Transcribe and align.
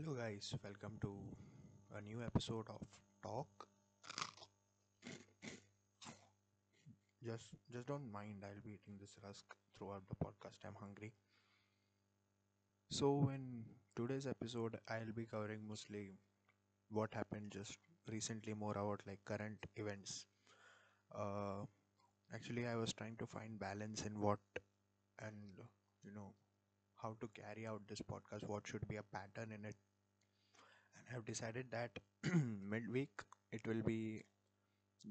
Hello 0.00 0.14
guys, 0.14 0.54
welcome 0.62 0.96
to 1.00 1.10
a 1.96 2.00
new 2.00 2.22
episode 2.22 2.66
of 2.70 2.80
Talk. 3.20 3.48
Just 7.24 7.48
just 7.72 7.86
don't 7.88 8.12
mind, 8.12 8.44
I'll 8.44 8.62
be 8.62 8.74
eating 8.78 8.96
this 9.00 9.16
rusk 9.24 9.56
throughout 9.76 10.04
the 10.08 10.14
podcast. 10.24 10.64
I'm 10.64 10.76
hungry. 10.80 11.12
So 12.90 13.30
in 13.34 13.64
today's 13.96 14.26
episode, 14.28 14.78
I'll 14.88 15.12
be 15.16 15.24
covering 15.24 15.66
mostly 15.68 16.12
what 16.90 17.12
happened 17.12 17.50
just 17.50 17.76
recently 18.10 18.54
more 18.54 18.78
about 18.78 19.02
like 19.06 19.24
current 19.24 19.66
events. 19.76 20.26
Uh 21.14 21.64
actually 22.32 22.68
I 22.68 22.76
was 22.76 22.92
trying 22.92 23.16
to 23.16 23.26
find 23.26 23.58
balance 23.58 24.06
in 24.06 24.20
what 24.20 24.38
and 25.18 25.66
you 26.04 26.12
know 26.12 26.34
how 27.02 27.16
to 27.20 27.28
carry 27.34 27.66
out 27.66 27.82
this 27.88 28.02
podcast, 28.02 28.48
what 28.48 28.66
should 28.66 28.86
be 28.88 28.96
a 28.96 29.02
pattern 29.02 29.52
in 29.52 29.64
it 29.64 29.76
have 31.12 31.24
decided 31.24 31.66
that 31.70 31.90
midweek 32.74 33.10
it 33.52 33.66
will 33.66 33.82
be 33.82 34.24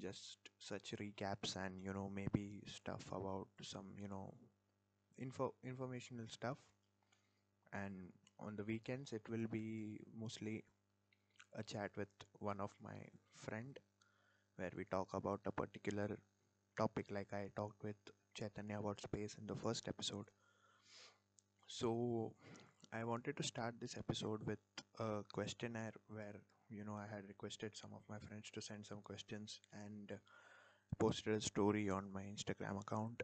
just 0.01 0.37
such 0.59 0.93
recaps 0.99 1.55
and 1.57 1.83
you 1.83 1.93
know 1.93 2.09
maybe 2.13 2.61
stuff 2.67 3.03
about 3.11 3.47
some 3.63 3.87
you 4.01 4.07
know 4.07 4.33
info 5.19 5.53
informational 5.63 6.27
stuff. 6.29 6.57
And 7.71 8.11
on 8.39 8.55
the 8.57 8.63
weekends 8.65 9.13
it 9.13 9.21
will 9.29 9.47
be 9.47 9.99
mostly 10.19 10.63
a 11.55 11.63
chat 11.63 11.91
with 11.97 12.09
one 12.39 12.59
of 12.61 12.75
my 12.83 12.97
friend 13.35 13.79
where 14.57 14.71
we 14.77 14.85
talk 14.85 15.13
about 15.13 15.41
a 15.45 15.51
particular 15.51 16.17
topic 16.77 17.11
like 17.11 17.33
i 17.33 17.49
talked 17.55 17.83
with 17.83 17.97
chaitanya 18.35 18.79
about 18.79 19.01
space 19.01 19.35
in 19.39 19.47
the 19.47 19.55
first 19.55 19.87
episode. 19.89 20.29
So 21.67 22.33
I 22.91 23.03
wanted 23.05 23.37
to 23.37 23.43
start 23.43 23.75
this 23.79 23.95
episode 23.97 24.43
with 24.45 24.59
a 24.99 25.23
questionnaire 25.33 25.93
where 26.09 26.35
you 26.69 26.83
know 26.83 26.95
I 26.95 27.07
had 27.13 27.27
requested 27.29 27.77
some 27.77 27.91
of 27.93 28.01
my 28.09 28.19
friends 28.19 28.49
to 28.51 28.61
send 28.61 28.85
some 28.85 29.01
questions 29.01 29.61
and 29.71 30.11
posted 30.99 31.35
a 31.35 31.41
story 31.41 31.89
on 31.89 32.11
my 32.13 32.23
Instagram 32.23 32.81
account. 32.81 33.23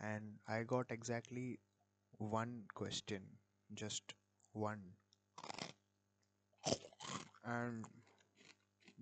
And 0.00 0.38
I 0.48 0.64
got 0.64 0.86
exactly 0.90 1.60
one 2.18 2.64
question 2.74 3.22
just 3.74 4.14
one. 4.52 4.82
And 7.44 7.84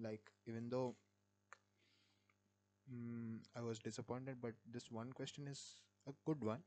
like 0.00 0.30
even 0.46 0.68
though 0.68 0.96
mm, 2.92 3.38
I 3.56 3.60
was 3.60 3.78
disappointed 3.78 4.36
but 4.40 4.52
this 4.70 4.90
one 4.90 5.12
question 5.12 5.48
is 5.48 5.62
a 6.08 6.12
good 6.26 6.42
one 6.44 6.62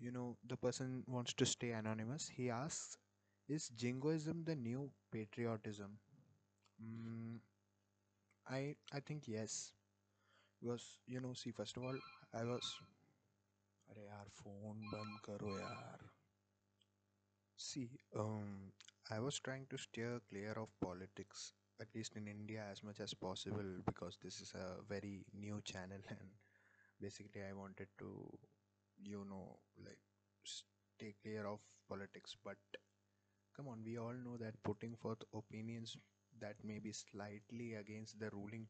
you 0.00 0.10
know 0.10 0.36
the 0.46 0.56
person 0.56 1.04
wants 1.06 1.32
to 1.34 1.46
stay 1.46 1.70
anonymous 1.72 2.28
he 2.28 2.50
asks 2.50 2.98
is 3.48 3.68
jingoism 3.84 4.44
the 4.44 4.56
new 4.56 4.90
patriotism 5.12 5.98
mm, 6.82 7.38
i 8.58 8.74
i 8.92 9.00
think 9.00 9.28
yes 9.28 9.72
because 10.60 10.86
you 11.06 11.20
know 11.20 11.32
see 11.34 11.52
first 11.52 11.76
of 11.78 11.84
all 11.84 11.98
i 12.34 12.44
was 12.52 12.74
अरे 13.92 14.04
यार 14.04 14.28
phone 14.38 14.88
बंद 14.94 15.18
करो 15.28 15.56
यार 15.58 16.08
see 17.62 17.88
um 18.22 18.72
i 19.16 19.18
was 19.24 19.38
trying 19.46 19.66
to 19.72 19.78
steer 19.84 20.20
clear 20.30 20.52
of 20.62 20.68
politics 20.84 21.42
at 21.84 21.94
least 21.96 22.16
in 22.20 22.28
india 22.32 22.64
as 22.74 22.82
much 22.88 23.00
as 23.06 23.14
possible 23.24 23.70
because 23.90 24.18
this 24.24 24.40
is 24.46 24.52
a 24.54 24.68
very 24.92 25.14
new 25.46 25.60
channel 25.72 26.00
and 26.16 26.28
basically 27.06 27.42
i 27.48 27.52
wanted 27.62 27.88
to 28.04 28.10
you 29.12 29.24
know 29.32 29.46
like 29.85 29.99
stay 30.43 31.13
clear 31.21 31.45
of 31.47 31.59
politics 31.89 32.35
but 32.43 32.57
come 33.55 33.67
on 33.67 33.83
we 33.83 33.97
all 33.97 34.13
know 34.25 34.37
that 34.37 34.61
putting 34.63 34.95
forth 34.95 35.23
opinions 35.33 35.97
that 36.39 36.55
may 36.63 36.79
be 36.79 36.91
slightly 36.91 37.73
against 37.75 38.19
the 38.19 38.29
ruling 38.31 38.67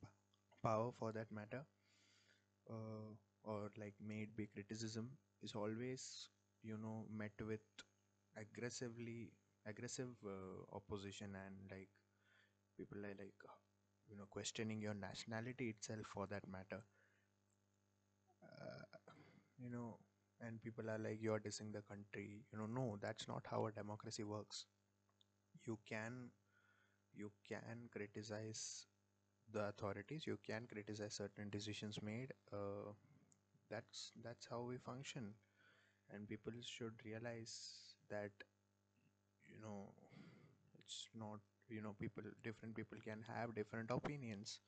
power 0.64 0.92
for 1.00 1.12
that 1.12 1.32
matter 1.32 1.66
uh, 2.70 3.12
or 3.44 3.72
like 3.78 3.94
made 4.06 4.36
be 4.36 4.46
criticism 4.54 5.10
is 5.42 5.54
always 5.56 6.30
you 6.64 6.78
know 6.78 7.06
met 7.22 7.32
with 7.50 7.62
aggressively 8.44 9.32
aggressive 9.66 10.12
uh, 10.26 10.76
opposition 10.76 11.36
and 11.46 11.56
like 11.72 11.90
people 12.78 13.00
are 13.12 13.18
like 13.24 13.48
you 14.10 14.18
know 14.18 14.28
questioning 14.30 14.82
your 14.82 14.94
nationality 14.96 15.70
itself 15.70 16.06
for 16.14 16.28
that 16.28 16.48
matter. 16.50 16.82
Uh, 18.44 18.84
you 19.58 19.70
know 19.70 19.98
and 20.42 20.62
people 20.62 20.90
are 20.90 20.98
like 21.00 21.20
you're 21.22 21.40
dissing 21.40 21.72
the 21.74 21.82
country. 21.82 22.44
You 22.52 22.60
know 22.60 22.68
no 22.68 22.98
that's 23.02 23.28
not 23.28 23.46
how 23.50 23.66
a 23.68 23.72
democracy 23.72 24.24
works. 24.24 24.66
You 25.66 25.80
can 25.90 26.30
you 27.16 27.32
can 27.48 27.90
criticize 27.92 28.88
the 29.54 29.66
authorities 29.70 30.26
you 30.28 30.38
can 30.46 30.68
criticize 30.68 31.16
certain 31.16 31.50
decisions 31.50 32.02
made 32.04 32.34
uh, 32.54 32.92
that's 33.70 34.12
that's 34.24 34.48
how 34.50 34.62
we 34.62 34.78
function. 34.78 35.34
And 36.12 36.28
people 36.30 36.54
should 36.64 36.94
realize 37.06 37.96
that 38.10 38.32
you 39.48 39.60
know 39.62 39.94
it's 40.80 41.08
not 41.16 41.40
you 41.70 41.82
know 41.82 41.96
people 42.00 42.24
different 42.44 42.76
people 42.76 42.98
can 43.06 43.24
have 43.28 43.56
different 43.56 43.92
opinions 43.92 44.60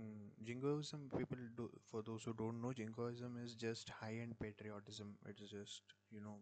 Mm, 0.00 0.30
jingoism 0.48 1.08
people 1.16 1.38
do 1.56 1.68
for 1.90 2.00
those 2.02 2.22
who 2.24 2.32
don't 2.40 2.60
know 2.62 2.72
jingoism 2.72 3.36
is 3.44 3.54
just 3.54 3.88
high-end 3.90 4.34
patriotism. 4.40 5.14
It's 5.28 5.50
just 5.50 5.82
you 6.12 6.20
know 6.20 6.36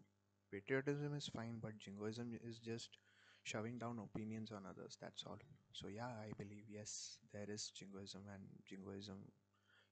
patriotism 0.51 1.15
is 1.15 1.27
fine 1.27 1.57
but 1.61 1.77
jingoism 1.79 2.33
is 2.49 2.59
just 2.59 2.97
shoving 3.43 3.77
down 3.79 3.99
opinions 3.99 4.51
on 4.51 4.65
others. 4.67 4.97
That's 5.01 5.23
all. 5.25 5.39
So 5.71 5.87
yeah 5.87 6.11
i 6.27 6.31
believe 6.37 6.65
yes 6.69 7.17
there 7.31 7.49
is 7.57 7.69
jingoism 7.79 8.21
and 8.35 8.43
jingoism 8.69 9.17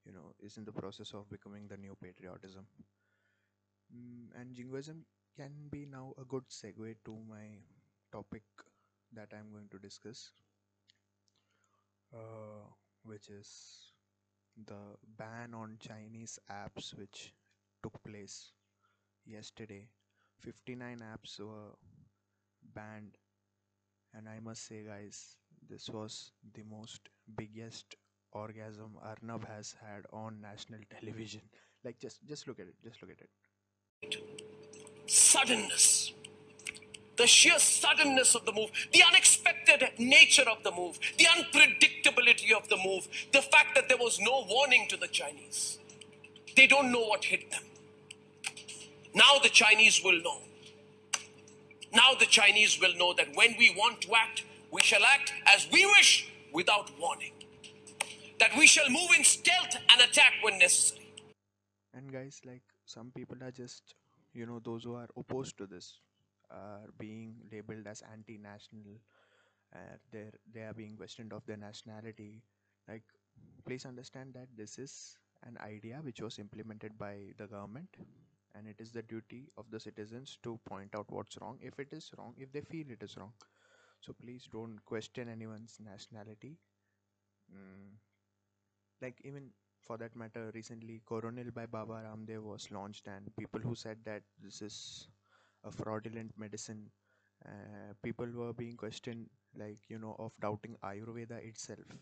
you 0.05 0.13
know 0.13 0.33
is 0.41 0.57
in 0.57 0.65
the 0.65 0.73
process 0.81 1.13
of 1.13 1.29
becoming 1.29 1.67
the 1.67 1.77
new 1.77 1.95
patriotism. 2.03 2.67
Mm, 3.93 4.29
and 4.33 4.55
jingoism 4.55 5.05
can 5.35 5.67
be 5.69 5.85
now 5.85 6.15
a 6.17 6.25
good 6.25 6.47
segue 6.49 6.95
to 7.05 7.15
my 7.29 7.45
topic 8.11 8.43
that 9.13 9.31
i'm 9.33 9.51
going 9.51 9.69
to 9.69 9.77
discuss. 9.79 10.31
Uh, 12.13 12.67
which 13.03 13.29
is 13.29 13.49
the 14.65 14.97
ban 15.17 15.53
on 15.53 15.77
Chinese 15.79 16.39
apps, 16.51 16.97
which 16.97 17.33
took 17.83 18.01
place 18.03 18.51
yesterday. 19.25 19.87
59 20.41 20.99
apps 20.99 21.39
were 21.39 21.75
banned, 22.73 23.17
and 24.13 24.27
I 24.27 24.39
must 24.39 24.65
say, 24.65 24.83
guys, 24.83 25.37
this 25.69 25.89
was 25.89 26.31
the 26.53 26.63
most 26.63 27.09
biggest 27.37 27.95
orgasm 28.33 28.97
Arnab 29.01 29.47
has 29.47 29.75
had 29.85 30.05
on 30.11 30.41
national 30.41 30.79
television. 30.99 31.41
Like, 31.83 31.99
just 31.99 32.25
just 32.27 32.47
look 32.47 32.59
at 32.59 32.67
it. 32.67 32.75
Just 32.83 33.01
look 33.01 33.11
at 33.11 33.21
it. 33.21 33.29
suddenness, 35.05 36.00
the 37.21 37.27
sheer 37.27 37.59
suddenness 37.59 38.33
of 38.33 38.45
the 38.45 38.51
move, 38.51 38.71
the 38.93 39.03
unexpected 39.07 39.87
nature 39.99 40.49
of 40.49 40.63
the 40.63 40.71
move, 40.71 40.99
the 41.19 41.25
unpredictability 41.25 42.51
of 42.51 42.67
the 42.67 42.77
move, 42.83 43.07
the 43.31 43.43
fact 43.43 43.75
that 43.75 43.87
there 43.87 43.97
was 43.97 44.19
no 44.19 44.43
warning 44.49 44.87
to 44.89 44.97
the 44.97 45.07
Chinese. 45.07 45.77
They 46.55 46.65
don't 46.65 46.91
know 46.91 47.05
what 47.05 47.23
hit 47.23 47.51
them. 47.51 47.61
Now 49.13 49.37
the 49.37 49.49
Chinese 49.49 50.01
will 50.03 50.19
know. 50.23 50.39
Now 51.93 52.15
the 52.19 52.25
Chinese 52.25 52.79
will 52.81 52.95
know 52.95 53.13
that 53.13 53.27
when 53.35 53.53
we 53.59 53.71
want 53.77 54.01
to 54.01 54.15
act, 54.15 54.43
we 54.71 54.81
shall 54.81 55.03
act 55.03 55.31
as 55.45 55.67
we 55.71 55.85
wish 55.85 56.27
without 56.51 56.89
warning. 56.99 57.33
That 58.39 58.57
we 58.57 58.65
shall 58.65 58.89
move 58.89 59.11
in 59.15 59.23
stealth 59.23 59.75
and 59.91 60.01
attack 60.01 60.33
when 60.41 60.57
necessary. 60.57 61.13
And 61.93 62.11
guys, 62.11 62.41
like 62.45 62.63
some 62.85 63.11
people 63.15 63.37
are 63.43 63.51
just, 63.51 63.93
you 64.33 64.47
know, 64.47 64.59
those 64.65 64.85
who 64.85 64.95
are 64.95 65.09
opposed 65.15 65.59
to 65.59 65.67
this 65.67 65.99
are 66.51 66.87
being 66.99 67.35
labeled 67.51 67.87
as 67.87 68.03
anti-national. 68.13 68.99
Uh, 69.75 69.97
they 70.11 70.31
they 70.53 70.61
are 70.61 70.73
being 70.73 70.95
questioned 70.97 71.33
of 71.33 71.45
their 71.45 71.57
nationality. 71.57 72.41
Like, 72.87 73.03
please 73.65 73.85
understand 73.85 74.33
that 74.35 74.49
this 74.55 74.77
is 74.79 75.17
an 75.43 75.57
idea 75.61 75.99
which 76.03 76.21
was 76.21 76.39
implemented 76.39 76.97
by 76.97 77.33
the 77.37 77.47
government, 77.47 77.89
and 78.55 78.67
it 78.67 78.79
is 78.79 78.91
the 78.91 79.03
duty 79.03 79.49
of 79.57 79.69
the 79.71 79.79
citizens 79.79 80.37
to 80.43 80.59
point 80.65 80.95
out 80.95 81.11
what's 81.11 81.37
wrong 81.41 81.59
if 81.61 81.79
it 81.79 81.93
is 81.93 82.11
wrong, 82.17 82.33
if 82.37 82.51
they 82.51 82.61
feel 82.61 82.89
it 82.91 83.03
is 83.03 83.17
wrong. 83.17 83.33
So 84.01 84.13
please 84.13 84.47
don't 84.51 84.83
question 84.85 85.29
anyone's 85.29 85.79
nationality. 85.83 86.57
Mm, 87.51 87.97
like 89.01 89.19
even 89.23 89.49
for 89.81 89.97
that 89.97 90.15
matter 90.15 90.51
recently 90.53 91.01
coronil 91.05 91.49
by 91.57 91.65
baba 91.65 91.97
ramdev 92.05 92.41
was 92.51 92.69
launched 92.71 93.07
and 93.07 93.35
people 93.35 93.59
who 93.59 93.75
said 93.75 93.97
that 94.05 94.23
this 94.43 94.61
is 94.61 94.77
a 95.63 95.71
fraudulent 95.71 96.31
medicine. 96.37 96.91
Uh, 97.45 97.93
people 98.03 98.27
were 98.33 98.53
being 98.53 98.77
questioned 98.77 99.27
like 99.57 99.79
you 99.89 99.97
know 99.99 100.15
of 100.19 100.31
doubting 100.41 100.75
ayurveda 100.83 101.37
itself. 101.43 101.97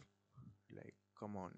Like 0.76 0.96
come 1.20 1.38
on. 1.38 1.52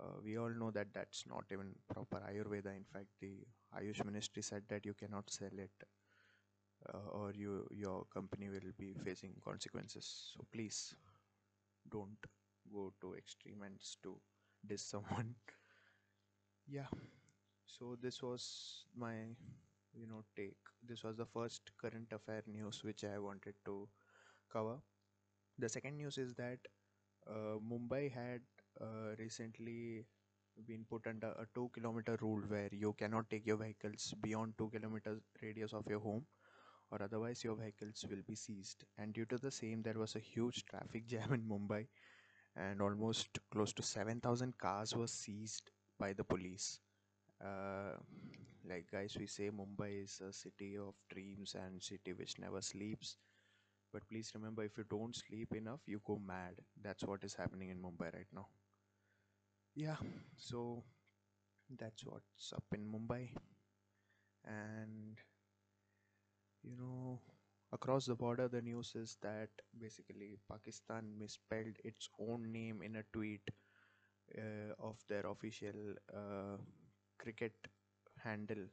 Uh, 0.00 0.18
we 0.24 0.38
all 0.38 0.48
know 0.50 0.70
that 0.70 0.92
that's 0.94 1.24
not 1.26 1.44
even 1.52 1.74
proper 1.92 2.20
ayurveda. 2.30 2.74
In 2.74 2.84
fact 2.84 3.08
the 3.20 3.46
ayush 3.78 4.04
ministry 4.04 4.42
said 4.42 4.62
that 4.68 4.86
you 4.86 4.94
cannot 4.94 5.30
sell 5.30 5.58
it 5.58 5.84
uh, 6.92 7.08
or 7.12 7.32
you 7.34 7.66
your 7.70 8.04
company 8.14 8.48
will 8.48 8.72
be 8.78 8.94
facing 9.04 9.34
consequences. 9.44 10.32
So 10.34 10.44
please 10.52 10.94
don't 11.90 12.26
go 12.72 12.92
to 13.00 13.14
extreme 13.14 13.62
ends 13.64 13.96
to 14.02 14.18
diss 14.66 14.82
someone. 14.82 15.34
Yeah. 16.68 16.86
So 17.66 17.96
this 18.00 18.22
was 18.22 18.84
my 18.96 19.34
you 20.00 20.06
know 20.06 20.22
take. 20.36 20.56
This 20.88 21.04
was 21.04 21.16
the 21.16 21.26
first 21.26 21.70
current 21.80 22.12
affair 22.12 22.42
news 22.46 22.82
which 22.84 23.04
i 23.04 23.18
wanted 23.18 23.54
to 23.66 23.88
cover. 24.52 24.76
The 25.58 25.68
second 25.68 25.96
news 25.98 26.18
is 26.18 26.34
that 26.34 26.58
uh, 27.28 27.56
mumbai 27.72 28.12
had 28.12 28.42
uh, 28.80 29.14
recently 29.18 30.06
been 30.66 30.84
put 30.90 31.06
under 31.06 31.28
a 31.28 31.46
2 31.54 31.70
kilometer 31.74 32.16
rule 32.20 32.42
where 32.48 32.68
you 32.72 32.94
cannot 32.94 33.30
take 33.30 33.46
your 33.46 33.56
vehicles 33.58 34.14
beyond 34.22 34.54
2 34.58 34.70
kilometers 34.70 35.20
radius 35.42 35.72
of 35.72 35.86
your 35.88 36.00
home 36.00 36.26
or 36.90 37.02
otherwise 37.02 37.44
your 37.44 37.56
vehicles 37.56 38.04
will 38.10 38.22
be 38.26 38.34
seized. 38.34 38.84
And 38.98 39.12
due 39.14 39.26
to 39.26 39.38
the 39.38 39.50
same 39.50 39.82
there 39.82 39.98
was 39.98 40.16
a 40.16 40.20
huge 40.20 40.64
traffic 40.66 41.06
jam 41.14 41.32
in 41.34 41.42
mumbai 41.48 41.86
and 42.56 42.82
almost 42.82 43.38
close 43.52 43.72
to 43.74 43.82
7000 43.82 44.58
cars 44.58 44.94
were 44.96 45.06
seized 45.08 45.70
by 45.98 46.12
the 46.12 46.24
police. 46.24 46.80
Uh, 47.44 47.94
like 48.68 48.90
guys 48.90 49.16
we 49.18 49.26
say 49.26 49.50
mumbai 49.50 49.90
is 50.04 50.20
a 50.28 50.32
city 50.32 50.76
of 50.78 50.94
dreams 51.14 51.54
and 51.54 51.82
city 51.82 52.12
which 52.12 52.38
never 52.38 52.60
sleeps. 52.62 53.16
But 53.92 54.08
please 54.08 54.32
remember 54.34 54.62
if 54.64 54.76
you 54.78 54.84
don't 54.88 55.16
sleep 55.16 55.54
enough 55.54 55.80
you 55.86 56.00
go 56.04 56.18
mad. 56.18 56.54
That's 56.82 57.04
what 57.04 57.24
is 57.24 57.34
happening 57.34 57.70
in 57.70 57.82
mumbai 57.82 58.12
right 58.14 58.32
now. 58.32 58.48
Yeah 59.74 59.96
so 60.36 60.84
that's 61.78 62.04
what's 62.06 62.52
up 62.52 62.64
in 62.74 62.86
mumbai. 62.90 63.30
And 64.44 65.18
you 66.62 66.76
know 66.76 67.20
across 67.72 68.06
the 68.06 68.14
border 68.14 68.48
the 68.48 68.60
news 68.62 68.94
is 69.00 69.16
that 69.22 69.50
basically 69.84 70.30
pakistan 70.50 71.10
misspelled 71.18 71.76
its 71.84 72.08
own 72.18 72.50
name 72.52 72.82
in 72.82 72.96
a 72.96 73.04
tweet 73.12 73.50
uh, 74.38 74.72
of 74.78 74.96
their 75.08 75.26
official 75.26 75.80
uh, 76.14 76.56
cricket 77.18 77.54
handle? 78.24 78.68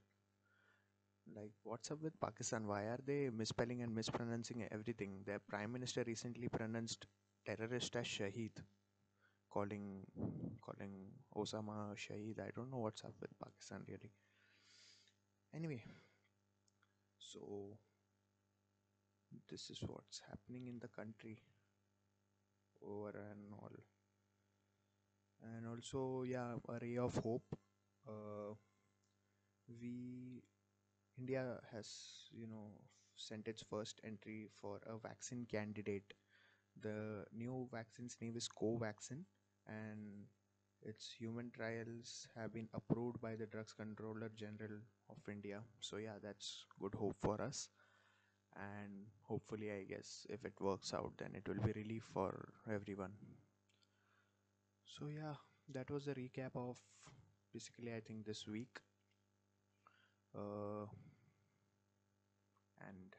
Like 1.35 1.51
what's 1.63 1.91
up 1.91 2.01
with 2.01 2.19
pakistan? 2.19 2.65
Why 2.67 2.83
are 2.93 2.99
they 3.05 3.29
misspelling 3.29 3.81
and 3.83 3.93
mispronouncing 3.93 4.67
everything? 4.71 5.21
Their 5.25 5.39
prime 5.39 5.71
minister 5.71 6.03
recently 6.05 6.49
pronounced 6.49 7.05
terrorist 7.45 7.95
as 7.95 8.07
shaheed 8.07 8.57
calling 9.49 10.05
calling 10.61 10.95
osama 11.35 11.95
shaheed. 11.95 12.39
I 12.39 12.51
don't 12.55 12.71
know 12.71 12.79
what's 12.87 13.03
up 13.03 13.15
with 13.21 13.31
pakistan 13.43 13.83
really. 13.87 14.11
Anyway 15.53 15.83
so 17.17 17.77
this 19.49 19.69
is 19.69 19.79
what's 19.83 20.21
happening 20.29 20.67
in 20.67 20.79
the 20.79 20.87
country 20.87 21.37
over 22.81 23.09
and 23.31 23.51
all. 23.53 23.71
And 25.43 25.67
also 25.67 26.23
yeah 26.23 26.55
a 26.67 26.79
ray 26.81 26.97
of 26.97 27.15
hope 27.17 27.55
uh, 28.07 28.53
we 29.81 30.43
india 31.19 31.43
has 31.71 31.89
you 32.41 32.47
know 32.47 32.65
sent 33.25 33.47
its 33.47 33.63
first 33.63 34.01
entry 34.03 34.49
for 34.53 34.79
a 34.87 34.97
vaccine 34.97 35.45
candidate. 35.51 36.13
The 36.81 37.25
new 37.33 37.67
vaccine's 37.71 38.17
name 38.21 38.35
is 38.37 38.47
covaxin 38.49 39.25
and 39.67 40.25
its 40.83 41.11
human 41.19 41.51
trials 41.51 42.27
have 42.35 42.53
been 42.53 42.69
approved 42.73 43.21
by 43.21 43.35
the 43.35 43.45
drugs 43.47 43.73
controller 43.73 44.29
general 44.35 44.79
of 45.09 45.17
india. 45.29 45.61
So 45.81 45.97
yeah 45.97 46.19
that's 46.23 46.65
good 46.79 46.95
hope 46.95 47.17
for 47.21 47.41
us. 47.41 47.69
And 48.55 49.05
hopefully 49.23 49.71
i 49.71 49.83
guess 49.83 50.25
if 50.29 50.45
it 50.45 50.59
works 50.61 50.93
out 50.93 51.13
then 51.17 51.35
it 51.35 51.47
will 51.47 51.63
be 51.65 51.73
relief 51.73 52.03
for 52.13 52.49
everyone. 52.71 53.13
So 54.85 55.07
yeah 55.07 55.35
that 55.73 55.89
was 55.91 56.07
a 56.07 56.13
recap 56.15 56.55
of 56.55 56.77
basically 57.53 57.93
i 57.93 57.99
think 57.99 58.25
this 58.25 58.47
week 58.47 58.79
uh, 60.35 60.85
and 62.87 63.15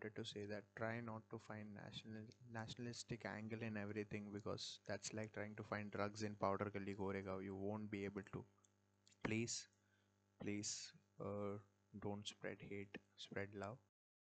wanted 0.00 0.14
to 0.16 0.24
say 0.24 0.44
that 0.46 0.62
try 0.76 1.00
not 1.00 1.22
to 1.30 1.38
find 1.46 1.74
national 1.76 2.24
nationalistic 2.56 3.24
angle 3.30 3.62
in 3.68 3.76
everything 3.76 4.26
because 4.32 4.66
that's 4.86 5.12
like 5.18 5.32
trying 5.32 5.54
to 5.60 5.64
find 5.70 5.90
drugs 5.96 6.22
in 6.28 6.34
powder 6.44 6.68
gully 6.74 6.94
goregaon. 7.00 7.44
You 7.44 7.54
won't 7.56 7.90
be 7.90 8.04
able 8.04 8.26
to. 8.34 8.44
Please 9.24 9.68
please 10.42 10.92
uh, 11.20 11.56
don't 12.06 12.26
spread 12.28 12.58
hate 12.70 12.98
spread 13.16 13.48
love. 13.64 13.78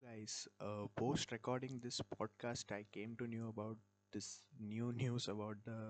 Guys 0.06 0.48
uh, 0.62 0.88
post 0.98 1.32
recording 1.32 1.80
this 1.84 2.02
podcast 2.18 2.72
i 2.80 2.84
came 2.94 3.16
to 3.20 3.28
know 3.28 3.50
about 3.56 3.78
this 4.14 4.30
new 4.60 4.92
news 5.04 5.28
about 5.30 5.58
the 5.66 5.82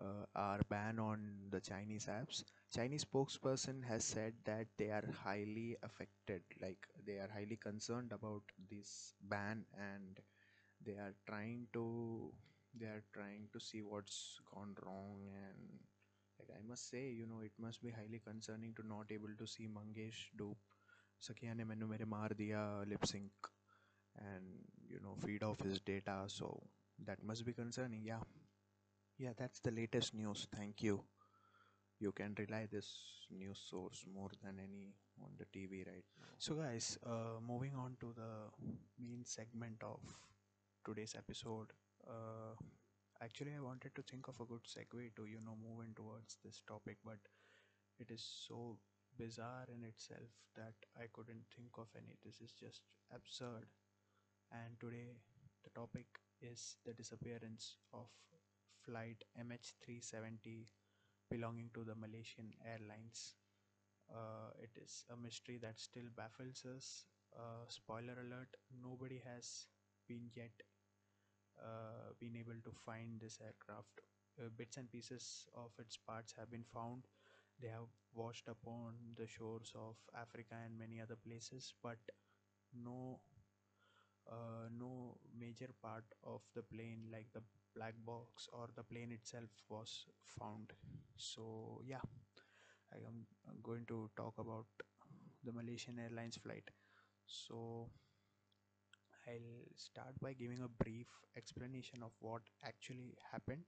uh, 0.00 0.24
our 0.34 0.60
ban 0.68 0.98
on 0.98 1.20
the 1.50 1.60
Chinese 1.60 2.06
apps. 2.06 2.44
Chinese 2.74 3.04
spokesperson 3.04 3.82
has 3.84 4.04
said 4.04 4.34
that 4.44 4.66
they 4.78 4.90
are 4.90 5.04
highly 5.22 5.76
affected, 5.82 6.42
like 6.60 6.86
they 7.06 7.18
are 7.18 7.28
highly 7.32 7.56
concerned 7.56 8.12
about 8.12 8.42
this 8.70 9.14
ban 9.22 9.64
and 9.78 10.20
they 10.84 10.92
are 10.94 11.14
trying 11.26 11.66
to 11.72 12.32
they 12.78 12.86
are 12.86 13.04
trying 13.12 13.48
to 13.52 13.60
see 13.60 13.82
what's 13.82 14.40
gone 14.52 14.74
wrong 14.84 15.20
and 15.28 15.80
like 16.38 16.50
I 16.58 16.62
must 16.68 16.88
say, 16.90 17.10
you 17.10 17.26
know, 17.26 17.40
it 17.44 17.52
must 17.58 17.82
be 17.82 17.90
highly 17.90 18.20
concerning 18.24 18.74
to 18.74 18.86
not 18.86 19.06
able 19.12 19.34
to 19.38 19.46
see 19.46 19.68
Mangesh 19.68 20.30
do 20.36 20.56
Sakya 21.20 21.54
ne 21.54 21.64
mere 21.64 22.06
mar 22.06 22.30
diya 22.30 22.88
lip 22.88 23.06
sync 23.06 23.32
and 24.18 24.44
you 24.88 25.00
know 25.00 25.16
feed 25.24 25.42
off 25.44 25.60
his 25.60 25.80
data. 25.80 26.24
So 26.28 26.62
that 27.06 27.22
must 27.22 27.44
be 27.46 27.52
concerning. 27.52 28.02
Yeah. 28.04 28.20
Yeah 29.18 29.32
that's 29.36 29.60
the 29.60 29.72
latest 29.72 30.14
news. 30.14 30.46
Thank 30.56 30.82
you. 30.82 31.04
You 31.98 32.12
can 32.12 32.34
rely 32.38 32.66
this 32.70 32.88
news 33.30 33.60
source 33.70 34.04
more 34.12 34.30
than 34.42 34.58
any 34.58 34.94
on 35.22 35.30
the 35.38 35.46
TV 35.52 35.84
right 35.86 36.04
now. 36.20 36.34
So 36.38 36.54
guys, 36.54 36.98
uh, 37.06 37.40
moving 37.46 37.74
on 37.74 37.96
to 38.00 38.12
the 38.14 38.32
main 38.98 39.24
segment 39.24 39.82
of 39.82 40.00
today's 40.84 41.14
episode. 41.16 41.72
Uh, 42.06 42.54
actually, 43.22 43.52
I 43.56 43.60
wanted 43.60 43.94
to 43.94 44.02
think 44.02 44.28
of 44.28 44.40
a 44.40 44.44
good 44.44 44.64
segue 44.64 45.14
to 45.16 45.26
you 45.26 45.40
know 45.44 45.56
move 45.62 45.84
in 45.84 45.94
towards 45.94 46.36
this 46.44 46.60
topic, 46.66 46.98
but 47.04 47.18
it 47.98 48.10
is 48.10 48.24
so 48.48 48.78
bizarre 49.18 49.66
in 49.74 49.84
itself 49.84 50.30
that 50.56 50.74
I 50.96 51.06
couldn't 51.12 51.46
think 51.54 51.78
of 51.78 51.88
any. 51.96 52.16
This 52.24 52.40
is 52.40 52.52
just 52.52 52.82
absurd. 53.14 53.66
And 54.52 54.78
today, 54.80 55.16
the 55.64 55.70
topic 55.70 56.06
is 56.40 56.76
the 56.84 56.92
disappearance 56.94 57.76
of 57.92 58.08
flight 58.84 59.24
MH370 59.38 60.68
belonging 61.34 61.70
to 61.74 61.84
the 61.84 61.94
Malaysian 61.94 62.52
Airlines. 62.72 63.34
Uh, 64.10 64.50
it 64.62 64.70
is 64.82 65.04
a 65.12 65.16
mystery 65.16 65.58
that 65.62 65.80
still 65.80 66.10
baffles 66.16 66.64
us. 66.76 67.06
Uh, 67.36 67.66
spoiler 67.68 68.16
alert: 68.26 68.56
nobody 68.82 69.20
has 69.26 69.68
been 70.08 70.30
yet 70.36 70.62
uh, 71.60 72.12
been 72.20 72.36
able 72.36 72.58
to 72.64 72.72
find 72.84 73.20
this 73.20 73.38
aircraft. 73.44 74.00
Uh, 74.40 74.48
bits 74.56 74.76
and 74.76 74.90
pieces 74.90 75.46
of 75.56 75.70
its 75.78 75.96
parts 75.96 76.34
have 76.38 76.50
been 76.50 76.64
found. 76.72 77.06
They 77.60 77.68
have 77.68 77.90
washed 78.14 78.48
upon 78.48 78.94
the 79.16 79.26
shores 79.26 79.72
of 79.74 79.96
Africa 80.20 80.56
and 80.64 80.76
many 80.78 81.00
other 81.00 81.16
places, 81.16 81.72
but 81.82 81.98
no 82.74 83.20
uh, 84.30 84.68
no 84.78 85.16
major 85.38 85.70
part 85.82 86.04
of 86.24 86.40
the 86.54 86.62
plane 86.62 87.04
like 87.12 87.26
the 87.32 87.42
black 87.76 87.94
box 88.06 88.48
or 88.52 88.68
the 88.76 88.82
plane 88.82 89.12
itself 89.12 89.50
was 89.68 90.06
found. 90.38 90.72
So 91.16 91.80
yeah 91.84 92.04
i 92.94 92.98
am 93.08 93.26
going 93.62 93.84
to 93.86 94.10
talk 94.16 94.34
about 94.38 94.66
the 95.44 95.52
malaysian 95.52 95.98
airlines 95.98 96.36
flight. 96.36 96.70
So 97.26 97.90
i'll 99.30 99.64
start 99.76 100.14
by 100.20 100.32
giving 100.32 100.60
a 100.62 100.68
brief 100.82 101.08
explanation 101.36 102.02
of 102.02 102.12
what 102.20 102.42
actually 102.64 103.14
happened. 103.32 103.64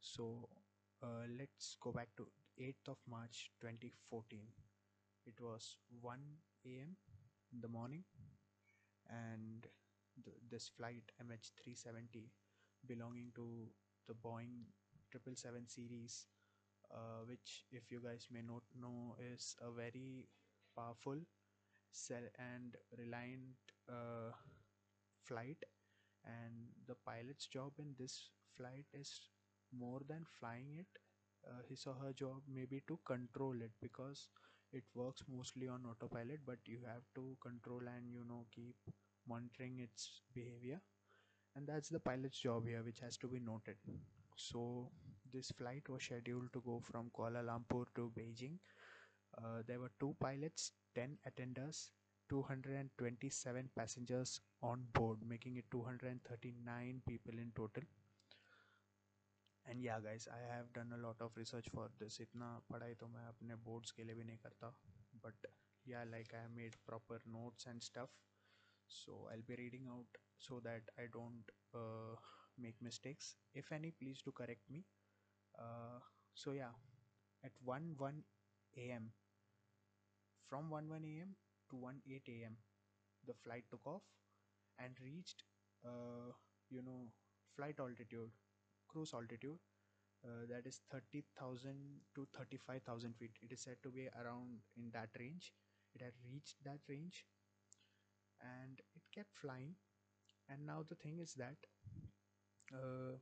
So 0.00 0.48
uh, 1.02 1.26
let's 1.38 1.76
go 1.80 1.92
back 1.92 2.08
to 2.18 2.28
8th 2.60 2.88
of 2.94 2.98
march 3.10 3.50
2014 3.60 4.46
it 5.26 5.40
was 5.40 5.76
1 6.02 6.18
a.m 6.66 6.96
in 7.52 7.60
the 7.60 7.68
morning 7.68 8.04
and 9.08 9.66
the, 10.24 10.32
this 10.50 10.70
flight 10.76 11.12
mh370 11.22 12.28
belonging 12.86 13.32
to 13.36 13.46
the 14.08 14.14
boeing 14.14 14.66
777 15.12 15.68
series 15.68 16.26
uh, 16.94 17.22
which 17.26 17.64
if 17.72 17.90
you 17.90 18.00
guys 18.00 18.26
may 18.30 18.42
not 18.42 18.62
know 18.80 19.16
is 19.32 19.56
a 19.62 19.70
very 19.72 20.28
powerful 20.76 21.18
cell 21.92 22.26
and 22.38 22.76
reliant 22.98 23.56
uh, 23.88 24.32
flight. 25.22 25.62
And 26.24 26.68
the 26.86 26.96
pilot's 27.06 27.46
job 27.46 27.72
in 27.78 27.94
this 27.98 28.30
flight 28.56 28.86
is 28.92 29.20
more 29.72 30.00
than 30.08 30.24
flying 30.38 30.76
it. 30.78 30.86
Uh, 31.46 31.62
his 31.68 31.86
or 31.86 31.94
her 32.02 32.12
job 32.12 32.42
may 32.48 32.64
be 32.64 32.82
to 32.88 32.98
control 33.06 33.54
it 33.62 33.72
because 33.80 34.28
it 34.72 34.84
works 34.94 35.22
mostly 35.28 35.68
on 35.68 35.84
autopilot 35.86 36.40
but 36.46 36.58
you 36.66 36.78
have 36.86 37.02
to 37.14 37.36
control 37.40 37.82
and 37.86 38.10
you 38.12 38.24
know 38.26 38.46
keep 38.54 38.76
monitoring 39.28 39.78
its 39.78 40.22
behavior 40.34 40.80
and 41.55 41.67
that's 41.67 41.89
the 41.89 41.99
pilot's 41.99 42.39
job 42.39 42.67
here 42.67 42.81
which 42.83 42.99
has 42.99 43.17
to 43.17 43.27
be 43.27 43.39
noted 43.39 43.77
so 44.35 44.63
this 45.33 45.51
flight 45.51 45.87
was 45.89 46.03
scheduled 46.03 46.51
to 46.53 46.61
go 46.65 46.79
from 46.89 47.11
kuala 47.17 47.43
lumpur 47.51 47.83
to 47.95 48.11
beijing 48.17 48.57
uh, 49.37 49.61
there 49.67 49.79
were 49.79 49.91
two 49.99 50.15
pilots 50.19 50.71
10 50.95 51.17
attenders 51.31 51.81
227 52.29 53.69
passengers 53.75 54.39
on 54.61 54.83
board 54.93 55.17
making 55.27 55.57
it 55.57 55.65
239 55.71 57.01
people 57.07 57.45
in 57.45 57.51
total 57.61 57.83
and 59.65 59.83
या 59.85 59.97
guys 59.99 60.27
I 60.33 60.43
have 60.49 60.69
done 60.75 60.91
a 60.91 60.97
lot 60.97 61.21
of 61.21 61.37
research 61.37 61.69
for 61.69 61.89
this 61.99 62.19
इतना 62.21 62.47
पढ़ाई 62.69 62.95
तो 63.01 63.07
मैं 63.07 63.25
अपने 63.27 63.55
boards 63.65 63.91
के 63.97 64.03
लिए 64.03 64.15
भी 64.15 64.23
नहीं 64.23 64.37
करता 64.45 64.69
बट 65.25 65.47
या 65.87 66.03
like 66.03 66.33
I 66.35 66.47
made 66.55 66.75
proper 66.85 67.23
notes 67.35 67.67
and 67.67 67.81
stuff 67.89 68.15
so 68.98 69.14
i'll 69.32 69.46
be 69.50 69.56
reading 69.60 69.86
out 69.94 70.18
so 70.38 70.60
that 70.66 70.82
i 70.98 71.06
don't 71.16 71.52
uh, 71.82 72.14
make 72.66 72.76
mistakes 72.88 73.34
if 73.54 73.72
any 73.78 73.90
please 74.02 74.20
do 74.24 74.32
correct 74.40 74.70
me 74.70 74.84
uh, 75.58 76.00
so 76.34 76.52
yeah 76.52 76.76
at 77.44 77.52
1 77.64 77.94
1 77.98 78.22
a.m 78.78 79.12
from 80.48 80.70
1 80.70 80.88
1 80.88 81.04
a.m 81.10 81.30
to 81.70 81.76
1 81.76 82.00
8 82.16 82.28
a.m 82.34 82.56
the 83.30 83.34
flight 83.44 83.64
took 83.70 83.86
off 83.92 84.02
and 84.84 85.00
reached 85.06 85.44
uh, 85.90 86.30
you 86.70 86.82
know 86.88 87.00
flight 87.56 87.80
altitude 87.86 88.30
cruise 88.88 89.12
altitude 89.14 89.58
uh, 90.26 90.44
that 90.50 90.66
is 90.66 90.80
30,000 90.90 91.76
to 92.14 92.26
35,000 92.36 93.14
feet. 93.16 93.32
It 93.42 93.52
is 93.52 93.62
said 93.62 93.76
to 93.84 93.90
be 93.90 94.08
around 94.22 94.60
in 94.76 94.90
that 94.92 95.10
range. 95.20 95.52
It 95.94 96.02
had 96.02 96.14
reached 96.32 96.56
that 96.64 96.80
range 96.88 97.24
and 98.44 98.80
it 98.94 99.02
kept 99.14 99.36
flying. 99.40 99.74
And 100.48 100.66
now 100.66 100.84
the 100.88 100.96
thing 100.96 101.18
is 101.20 101.34
that 101.34 101.56
uh, 102.72 103.16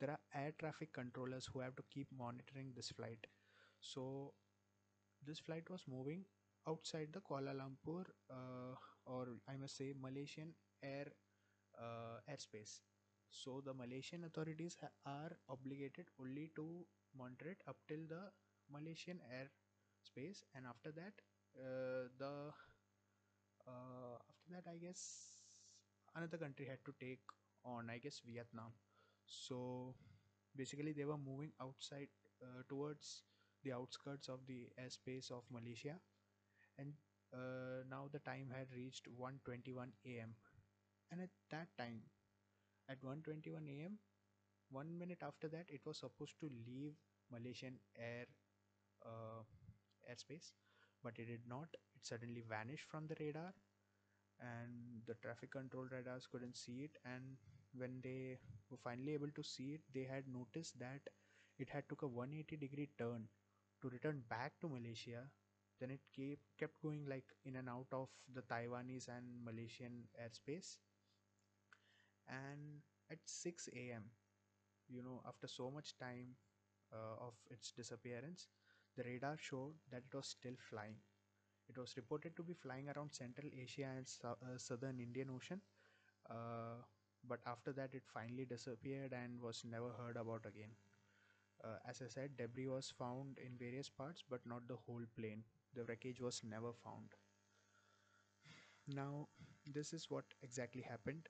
there 0.00 0.10
are 0.10 0.20
air 0.34 0.52
traffic 0.58 0.92
controllers 0.92 1.46
who 1.52 1.60
have 1.60 1.74
to 1.76 1.82
keep 1.90 2.08
monitoring 2.16 2.72
this 2.74 2.90
flight. 2.90 3.26
So 3.80 4.32
this 5.26 5.38
flight 5.40 5.68
was 5.70 5.84
moving 5.88 6.24
outside 6.68 7.08
the 7.12 7.20
Kuala 7.20 7.54
Lumpur 7.60 8.04
uh, 8.30 8.74
or 9.06 9.28
I 9.48 9.56
must 9.56 9.76
say 9.76 9.94
Malaysian 10.00 10.54
air 10.82 11.06
uh, 11.80 12.18
airspace 12.30 12.80
so 13.30 13.62
the 13.64 13.74
Malaysian 13.74 14.24
authorities 14.24 14.76
are 15.06 15.32
obligated 15.48 16.06
only 16.20 16.50
to 16.56 16.86
monitor 17.18 17.48
it 17.50 17.62
up 17.68 17.76
till 17.88 18.06
the 18.08 18.30
Malaysian 18.70 19.20
air 19.32 19.48
space, 20.02 20.44
and 20.54 20.66
after 20.66 20.92
that, 20.92 21.14
uh, 21.58 22.08
the 22.18 22.52
uh, 23.66 24.17
that, 24.52 24.66
I 24.70 24.76
guess 24.76 25.00
another 26.14 26.38
country 26.38 26.66
had 26.66 26.84
to 26.86 26.92
take 27.00 27.20
on. 27.64 27.90
I 27.90 27.98
guess 27.98 28.20
Vietnam. 28.26 28.72
So 29.26 29.94
basically, 30.56 30.92
they 30.92 31.04
were 31.04 31.18
moving 31.18 31.52
outside 31.60 32.08
uh, 32.42 32.62
towards 32.68 33.22
the 33.64 33.72
outskirts 33.72 34.28
of 34.28 34.40
the 34.46 34.68
airspace 34.80 35.30
of 35.30 35.42
Malaysia, 35.50 35.96
and 36.78 36.94
uh, 37.34 37.84
now 37.90 38.08
the 38.12 38.20
time 38.20 38.50
had 38.56 38.68
reached 38.76 39.08
1:21 39.08 39.92
a.m. 40.06 40.34
And 41.12 41.22
at 41.22 41.30
that 41.50 41.68
time, 41.78 42.02
at 42.88 43.02
1:21 43.04 43.68
a.m. 43.68 43.98
One 44.70 44.98
minute 44.98 45.22
after 45.22 45.48
that, 45.48 45.66
it 45.68 45.86
was 45.86 45.98
supposed 45.98 46.38
to 46.40 46.50
leave 46.66 46.94
Malaysian 47.30 47.78
air 47.98 48.26
uh, 49.04 49.42
airspace, 50.10 50.52
but 51.02 51.18
it 51.18 51.26
did 51.26 51.46
not. 51.48 51.68
It 51.96 52.04
suddenly 52.06 52.42
vanished 52.48 52.86
from 52.90 53.06
the 53.06 53.16
radar, 53.20 53.52
and 54.40 55.02
the 55.06 55.14
traffic 55.22 55.50
control 55.52 55.86
radars 55.90 56.26
couldn't 56.30 56.56
see 56.56 56.84
it. 56.84 56.98
And 57.04 57.36
when 57.74 58.00
they 58.02 58.38
were 58.70 58.78
finally 58.82 59.14
able 59.14 59.30
to 59.36 59.42
see 59.42 59.74
it, 59.74 59.80
they 59.94 60.04
had 60.04 60.24
noticed 60.28 60.78
that 60.80 61.00
it 61.58 61.70
had 61.70 61.88
took 61.88 62.02
a 62.02 62.06
180 62.08 62.56
degree 62.56 62.88
turn 62.98 63.28
to 63.82 63.88
return 63.88 64.22
back 64.28 64.52
to 64.60 64.68
Malaysia. 64.68 65.24
Then 65.80 65.90
it 65.90 66.00
kept 66.14 66.42
kept 66.58 66.82
going 66.82 67.06
like 67.06 67.26
in 67.44 67.56
and 67.56 67.68
out 67.68 67.86
of 67.92 68.08
the 68.34 68.42
Taiwanese 68.42 69.08
and 69.08 69.44
Malaysian 69.44 70.08
airspace 70.20 70.78
and 72.28 72.82
at 73.10 73.18
6 73.24 73.68
a.m 73.74 74.04
you 74.88 75.02
know 75.02 75.20
after 75.26 75.48
so 75.48 75.70
much 75.70 75.96
time 75.98 76.36
uh, 76.92 77.16
of 77.28 77.34
its 77.50 77.72
disappearance 77.72 78.48
the 78.96 79.04
radar 79.04 79.36
showed 79.38 79.74
that 79.90 80.02
it 80.08 80.14
was 80.16 80.28
still 80.28 80.56
flying 80.70 80.96
it 81.68 81.78
was 81.78 81.94
reported 81.96 82.36
to 82.36 82.42
be 82.42 82.54
flying 82.54 82.88
around 82.90 83.12
central 83.12 83.48
asia 83.64 83.88
and 83.96 84.06
sou- 84.08 84.38
uh, 84.48 84.56
southern 84.58 85.00
indian 85.00 85.30
ocean 85.36 85.60
uh, 86.30 86.78
but 87.28 87.40
after 87.46 87.72
that 87.72 87.94
it 87.94 88.04
finally 88.14 88.44
disappeared 88.46 89.12
and 89.12 89.40
was 89.40 89.64
never 89.64 89.90
heard 89.92 90.16
about 90.16 90.44
again. 90.46 90.70
Uh, 91.64 91.78
as 91.88 92.02
i 92.02 92.08
said 92.08 92.36
debris 92.36 92.66
was 92.68 92.90
found 92.98 93.38
in 93.38 93.56
various 93.58 93.88
parts 93.88 94.24
but 94.28 94.40
not 94.46 94.66
the 94.68 94.76
whole 94.86 95.04
plane. 95.16 95.44
The 95.74 95.84
wreckage 95.84 96.20
was 96.20 96.42
never 96.44 96.72
found. 96.72 97.14
Now 98.88 99.28
this 99.66 99.92
is 99.92 100.10
what 100.10 100.24
exactly 100.42 100.82
happened 100.82 101.28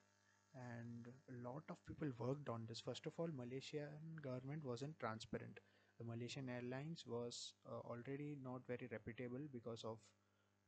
and 0.54 1.08
a 1.30 1.48
lot 1.48 1.62
of 1.70 1.84
people 1.86 2.08
worked 2.18 2.48
on 2.48 2.64
this. 2.68 2.80
First 2.80 3.06
of 3.06 3.12
all 3.18 3.28
malaysian 3.28 4.16
government 4.22 4.64
wasn't 4.64 4.98
transparent. 5.00 5.60
The 5.98 6.04
malaysian 6.04 6.48
airlines 6.48 7.04
was 7.06 7.54
uh, 7.70 7.78
already 7.90 8.36
not 8.42 8.62
very 8.66 8.88
reputable 8.90 9.46
because 9.52 9.84
of 9.84 9.98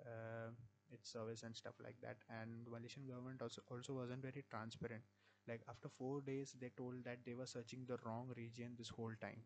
uh, 0.07 0.50
its 0.90 1.11
service 1.12 1.42
and 1.42 1.57
stuff 1.57 1.75
like 1.83 1.97
that. 2.02 2.16
And 2.30 2.64
the 2.66 2.71
malaysian 2.71 3.07
government 3.07 3.42
also 3.42 3.62
also 3.71 3.95
wasn't 3.95 4.23
very 4.23 4.45
transparent. 4.50 5.02
Like 5.49 5.62
after 5.69 5.88
4 5.88 6.21
days 6.23 6.54
they 6.61 6.71
told 6.76 7.04
that 7.04 7.25
they 7.25 7.35
were 7.35 7.47
searching 7.47 7.85
the 7.87 7.99
wrong 8.04 8.33
region 8.37 8.75
this 8.78 8.88
whole 8.90 9.14
time. 9.21 9.42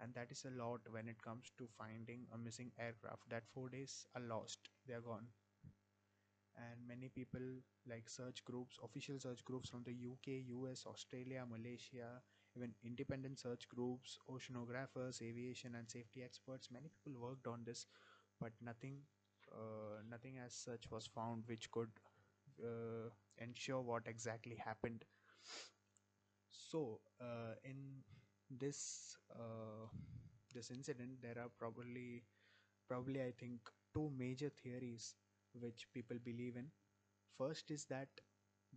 And 0.00 0.14
that 0.14 0.30
is 0.32 0.44
a 0.44 0.50
lot 0.62 0.80
when 0.90 1.08
it 1.08 1.22
comes 1.22 1.52
to 1.58 1.68
finding 1.78 2.26
a 2.34 2.38
missing 2.38 2.72
aircraft. 2.78 3.28
That 3.30 3.48
4 3.54 3.68
days 3.70 4.06
are 4.14 4.22
lost. 4.22 4.58
They 4.86 4.94
are 4.94 5.00
gone. 5.12 5.28
And 6.56 6.86
many 6.88 7.08
people 7.10 7.40
like 7.86 8.08
search 8.08 8.42
groups 8.44 8.78
official 8.82 9.18
search 9.20 9.44
groups 9.44 9.68
from 9.68 9.82
the 9.84 9.92
uk 10.10 10.26
us 10.70 10.86
australia 10.86 11.44
malaysia 11.50 12.22
even 12.56 12.72
independent 12.84 13.38
search 13.38 13.68
groups 13.68 14.18
oceanographers 14.30 15.20
aviation 15.20 15.74
and 15.74 15.90
safety 15.90 16.22
experts 16.22 16.70
many 16.70 16.88
people 16.88 17.20
worked 17.20 17.46
on 17.46 17.64
this 17.64 17.86
but 18.40 18.52
nothing 18.60 19.00
uh, 19.54 20.02
nothing 20.10 20.38
as 20.38 20.54
such 20.54 20.90
was 20.90 21.06
found 21.06 21.42
which 21.46 21.70
could 21.70 21.90
uh, 22.64 23.08
ensure 23.38 23.80
what 23.82 24.02
exactly 24.06 24.56
happened 24.56 25.04
so 26.50 27.00
uh, 27.20 27.54
in 27.64 27.78
this 28.62 29.16
uh, 29.34 29.86
this 30.54 30.70
incident 30.70 31.20
there 31.22 31.38
are 31.42 31.50
probably 31.58 32.22
probably 32.88 33.22
i 33.22 33.32
think 33.40 33.70
two 33.94 34.10
major 34.18 34.50
theories 34.62 35.14
which 35.60 35.86
people 35.94 36.16
believe 36.24 36.56
in. 36.56 36.66
First 37.38 37.70
is 37.70 37.84
that 37.86 38.08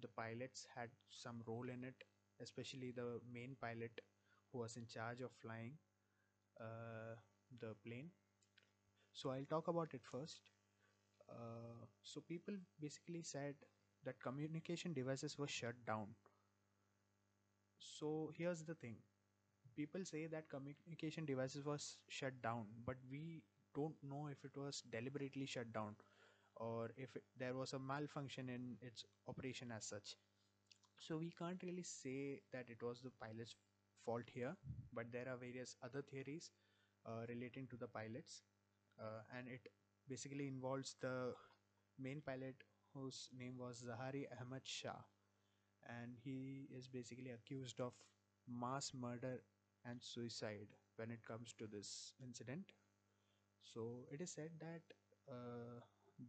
the 0.01 0.07
pilots 0.09 0.67
had 0.75 0.89
some 1.09 1.41
role 1.47 1.69
in 1.69 1.83
it, 1.85 1.95
especially 2.41 2.91
the 2.91 3.19
main 3.33 3.55
pilot 3.61 4.01
who 4.51 4.59
was 4.59 4.77
in 4.77 4.87
charge 4.87 5.21
of 5.21 5.31
flying 5.41 5.73
uh, 6.61 7.15
the 7.61 7.75
plane. 7.85 8.11
So 9.13 9.31
I'll 9.31 9.45
talk 9.45 9.67
about 9.67 9.95
it 9.95 10.05
first. 10.05 10.51
Uh, 11.29 11.85
so 12.03 12.21
people 12.21 12.55
basically 12.79 13.21
said 13.21 13.55
that 14.03 14.19
communication 14.21 14.93
devices 14.93 15.37
were 15.37 15.47
shut 15.47 15.75
down. 15.85 16.07
So 17.79 18.31
here's 18.37 18.63
the 18.63 18.75
thing. 18.75 18.97
People 19.75 20.05
say 20.05 20.27
that 20.27 20.49
communication 20.49 21.25
devices 21.25 21.65
was 21.65 21.97
shut 22.09 22.41
down, 22.41 22.65
but 22.85 22.97
we 23.11 23.43
don't 23.75 23.95
know 24.03 24.27
if 24.31 24.43
it 24.45 24.57
was 24.57 24.83
deliberately 24.91 25.45
shut 25.45 25.71
down 25.73 25.95
or 26.57 26.91
if 26.97 27.15
it, 27.15 27.23
there 27.37 27.55
was 27.55 27.73
a 27.73 27.79
malfunction 27.79 28.49
in 28.49 28.77
its 28.81 29.05
operation 29.27 29.71
as 29.71 29.85
such 29.85 30.15
so 30.99 31.17
we 31.17 31.31
can't 31.37 31.63
really 31.63 31.83
say 31.83 32.41
that 32.53 32.65
it 32.69 32.81
was 32.83 33.01
the 33.01 33.11
pilot's 33.21 33.55
fault 34.05 34.23
here 34.33 34.55
but 34.93 35.05
there 35.11 35.27
are 35.29 35.37
various 35.37 35.75
other 35.83 36.01
theories 36.01 36.51
uh, 37.05 37.25
relating 37.29 37.67
to 37.67 37.77
the 37.77 37.87
pilots 37.87 38.43
uh, 38.99 39.21
and 39.37 39.47
it 39.47 39.61
basically 40.09 40.47
involves 40.47 40.95
the 41.01 41.33
main 41.99 42.21
pilot 42.25 42.63
whose 42.93 43.29
name 43.41 43.57
was 43.57 43.83
zaharie 43.89 44.25
ahmad 44.39 44.61
shah 44.77 44.99
and 45.97 46.17
he 46.23 46.67
is 46.77 46.87
basically 46.87 47.31
accused 47.31 47.79
of 47.79 47.93
mass 48.63 48.91
murder 49.05 49.35
and 49.85 50.01
suicide 50.01 50.67
when 50.97 51.11
it 51.11 51.25
comes 51.31 51.53
to 51.59 51.67
this 51.67 52.13
incident 52.23 52.73
so 53.63 54.05
it 54.11 54.21
is 54.21 54.31
said 54.31 54.51
that 54.59 54.83
uh, 55.31 55.79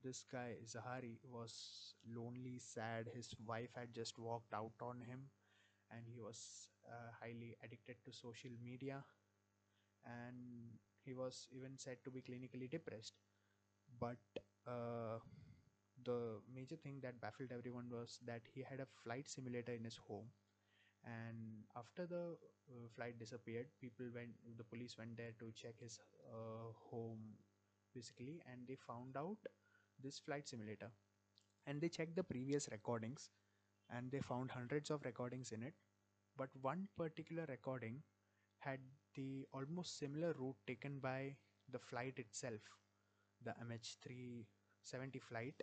this 0.02 0.24
guy 0.30 0.56
Zaharie 0.66 1.18
was 1.30 1.94
lonely, 2.16 2.58
sad. 2.58 3.08
His 3.14 3.34
wife 3.46 3.70
had 3.76 3.94
just 3.94 4.18
walked 4.18 4.52
out 4.54 4.72
on 4.82 5.00
him, 5.00 5.20
and 5.90 6.02
he 6.06 6.20
was 6.20 6.68
uh, 6.88 7.10
highly 7.20 7.56
addicted 7.64 7.96
to 8.04 8.12
social 8.12 8.50
media. 8.64 9.04
And 10.06 10.78
he 11.04 11.12
was 11.12 11.48
even 11.52 11.76
said 11.76 11.98
to 12.04 12.10
be 12.10 12.22
clinically 12.22 12.70
depressed. 12.70 13.12
But 14.00 14.16
uh, 14.66 15.18
the 16.04 16.40
major 16.54 16.76
thing 16.76 17.00
that 17.02 17.20
baffled 17.20 17.52
everyone 17.52 17.88
was 17.90 18.18
that 18.26 18.42
he 18.54 18.62
had 18.62 18.80
a 18.80 18.86
flight 19.04 19.28
simulator 19.28 19.72
in 19.72 19.84
his 19.84 19.96
home. 20.08 20.26
And 21.04 21.64
after 21.76 22.06
the 22.06 22.36
uh, 22.70 22.88
flight 22.96 23.18
disappeared 23.18 23.66
people 23.80 24.06
went 24.14 24.30
the 24.58 24.64
police 24.64 24.96
went 24.98 25.16
there 25.16 25.32
to 25.40 25.52
check 25.54 25.74
his 25.80 25.98
uh, 26.32 26.72
home 26.90 27.20
basically 27.94 28.42
and 28.52 28.66
they 28.68 28.76
found 28.76 29.16
out 29.16 29.38
this 30.02 30.18
flight 30.18 30.48
simulator. 30.48 30.90
And 31.66 31.80
they 31.80 31.88
checked 31.88 32.16
the 32.16 32.24
previous 32.24 32.68
recordings 32.72 33.30
and 33.90 34.10
they 34.10 34.20
found 34.20 34.50
hundreds 34.50 34.90
of 34.90 35.04
recordings 35.04 35.52
in 35.52 35.62
it. 35.62 35.74
But 36.36 36.50
one 36.62 36.88
particular 36.96 37.46
recording 37.48 38.02
had 38.58 38.80
the 39.14 39.46
almost 39.52 39.98
similar 39.98 40.34
route 40.34 40.56
taken 40.66 40.98
by 41.00 41.36
the 41.70 41.78
flight 41.80 42.18
itself 42.18 42.60
the 43.46 43.54
mh370 43.66 45.20
flight 45.30 45.62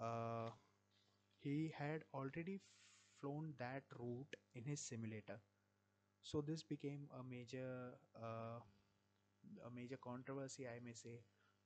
uh, 0.00 0.50
he 1.40 1.72
had 1.78 2.04
already 2.14 2.60
flown 3.20 3.54
that 3.58 3.84
route 3.98 4.36
in 4.54 4.64
his 4.64 4.80
simulator. 4.80 5.40
So 6.22 6.40
this 6.42 6.62
became 6.62 7.08
a 7.18 7.22
major 7.24 7.92
uh, 8.22 8.60
a 9.66 9.70
major 9.78 9.98
controversy 10.06 10.64
i 10.72 10.78
may 10.84 10.92
say 10.92 11.16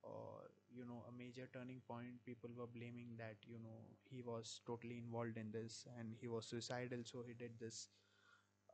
or 0.03 0.51
you 0.77 0.85
know 0.85 1.05
a 1.09 1.13
major 1.17 1.49
turning 1.53 1.81
point. 1.87 2.19
People 2.27 2.51
were 2.59 2.67
blaming 2.67 3.11
that 3.19 3.37
you 3.47 3.59
know 3.63 3.77
he 4.11 4.21
was 4.23 4.61
totally 4.67 4.99
involved 4.99 5.37
in 5.37 5.53
this 5.53 5.87
and 5.97 6.17
he 6.21 6.27
was 6.29 6.47
suicidal 6.47 7.03
so 7.05 7.23
he 7.27 7.35
did 7.35 7.53
this. 7.61 7.89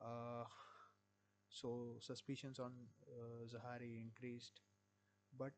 Uh, 0.01 0.45
so 1.49 1.97
suspicions 2.01 2.59
on 2.59 2.73
uh, 3.17 3.45
zaharie 3.53 4.01
increased. 4.01 4.61
But 5.39 5.53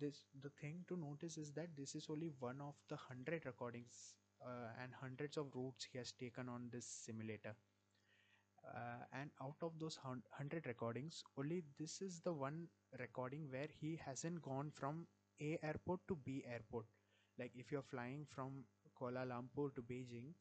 this 0.00 0.24
the 0.42 0.50
thing 0.60 0.84
to 0.88 0.96
notice 0.96 1.36
is 1.38 1.52
that 1.52 1.68
this 1.76 1.94
is 1.94 2.06
only 2.10 2.30
one 2.40 2.60
of 2.60 2.74
the 2.88 2.96
100 2.96 3.44
recordings 3.46 4.14
uh, 4.44 4.68
and 4.82 4.92
hundreds 5.00 5.36
of 5.36 5.46
routes 5.54 5.86
he 5.90 5.98
has 5.98 6.12
taken 6.12 6.48
on 6.48 6.68
this 6.72 6.86
simulator. 6.86 7.54
Uh, 8.64 9.04
and 9.20 9.30
out 9.42 9.56
of 9.60 9.72
those 9.78 9.98
100 10.02 10.66
recordings 10.66 11.22
only 11.36 11.62
this 11.78 12.00
is 12.00 12.20
the 12.20 12.32
one 12.32 12.68
recording 12.98 13.48
where 13.50 13.66
he 13.80 13.98
hasn't 14.04 14.40
gone 14.40 14.70
from 14.72 15.06
a 15.40 15.58
airport 15.62 16.00
to 16.08 16.16
b 16.24 16.44
airport. 16.46 16.86
Like 17.38 17.52
if 17.54 17.72
you're 17.72 17.82
flying 17.90 18.24
from 18.28 18.64
kuala 19.00 19.26
lumpur 19.26 19.74
to 19.74 19.82
beijing 19.82 20.32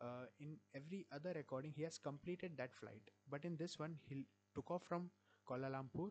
uh, 0.00 0.26
in 0.40 0.56
every 0.74 1.06
other 1.12 1.32
recording 1.34 1.72
he 1.74 1.82
has 1.82 1.98
completed 1.98 2.56
that 2.58 2.74
flight. 2.74 3.10
But 3.30 3.44
in 3.44 3.56
this 3.56 3.78
one 3.78 3.96
he 4.08 4.26
took 4.54 4.70
off 4.70 4.82
from 4.84 5.10
kuala 5.48 5.70
lumpur 5.70 6.10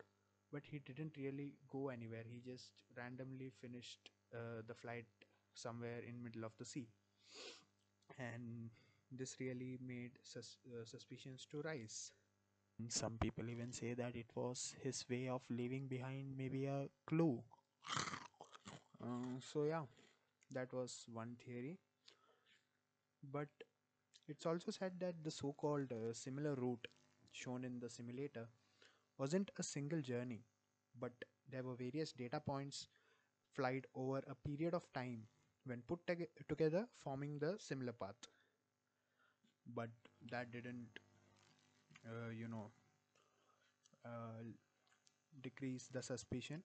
but 0.54 0.64
he 0.72 0.80
didn't 0.80 1.18
really 1.18 1.54
go 1.72 1.90
anywhere. 1.90 2.24
He 2.30 2.40
just 2.50 2.72
randomly 2.98 3.52
finished 3.62 4.12
uh, 4.34 4.62
the 4.68 4.76
flight 4.76 5.08
somewhere 5.56 6.00
in 6.08 6.24
middle 6.24 6.46
of 6.46 6.54
the 6.60 6.66
sea. 6.66 6.88
And 8.18 8.70
this 9.12 9.40
really 9.40 9.78
made 9.86 10.12
sus- 10.24 10.58
uh, 10.68 10.84
suspicions 10.86 11.46
to 11.52 11.62
rise. 11.62 12.12
Some 12.90 13.18
people 13.20 13.50
even 13.50 13.72
say 13.74 13.94
that 13.96 14.16
it 14.16 14.28
was 14.36 14.76
his 14.84 15.06
way 15.10 15.30
of 15.30 15.44
leaving 15.50 15.88
behind 15.88 16.38
maybe 16.38 16.66
a 16.66 16.90
clue. 17.08 17.44
Uh, 19.04 19.40
so 19.40 19.64
yeah 19.66 19.84
that 20.52 20.72
was 20.74 21.06
one 21.14 21.36
theory. 21.46 21.80
But 23.24 23.48
it's 24.28 24.46
also 24.46 24.72
said 24.72 25.00
that 25.00 25.24
the 25.24 25.32
so-called 25.32 25.92
uh, 25.92 26.14
similar 26.14 26.56
route 26.56 26.88
shown 27.32 27.66
in 27.66 27.80
the 27.80 27.90
simulator 27.90 28.48
wasn't 29.18 29.52
a 29.58 29.64
single 29.64 30.02
journey 30.02 30.42
but 31.00 31.12
there 31.50 31.64
were 31.64 31.76
various 31.76 32.12
data 32.14 32.40
points 32.40 32.88
flight 33.56 33.86
over 33.96 34.20
a 34.28 34.36
period 34.48 34.74
of 34.74 34.92
time 34.94 35.24
when 35.66 35.82
put 35.88 36.00
together 36.50 36.88
forming 36.98 37.40
the 37.40 37.56
similar 37.58 37.94
path. 37.94 38.16
But 39.74 39.90
that 40.32 40.52
didn't 40.52 41.00
uh, 42.06 42.32
you 42.38 42.48
know 42.48 42.72
uh, 44.06 44.44
decrease 45.42 45.88
the 45.92 46.02
suspicion. 46.02 46.64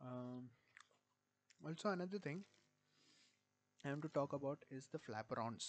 Um, 0.00 0.50
also 1.66 1.88
another 1.90 2.18
thing 2.18 2.44
i 3.84 3.90
am 3.94 4.00
to 4.04 4.08
talk 4.16 4.32
about 4.38 4.64
is 4.76 4.86
the 4.94 5.00
flaperons 5.06 5.66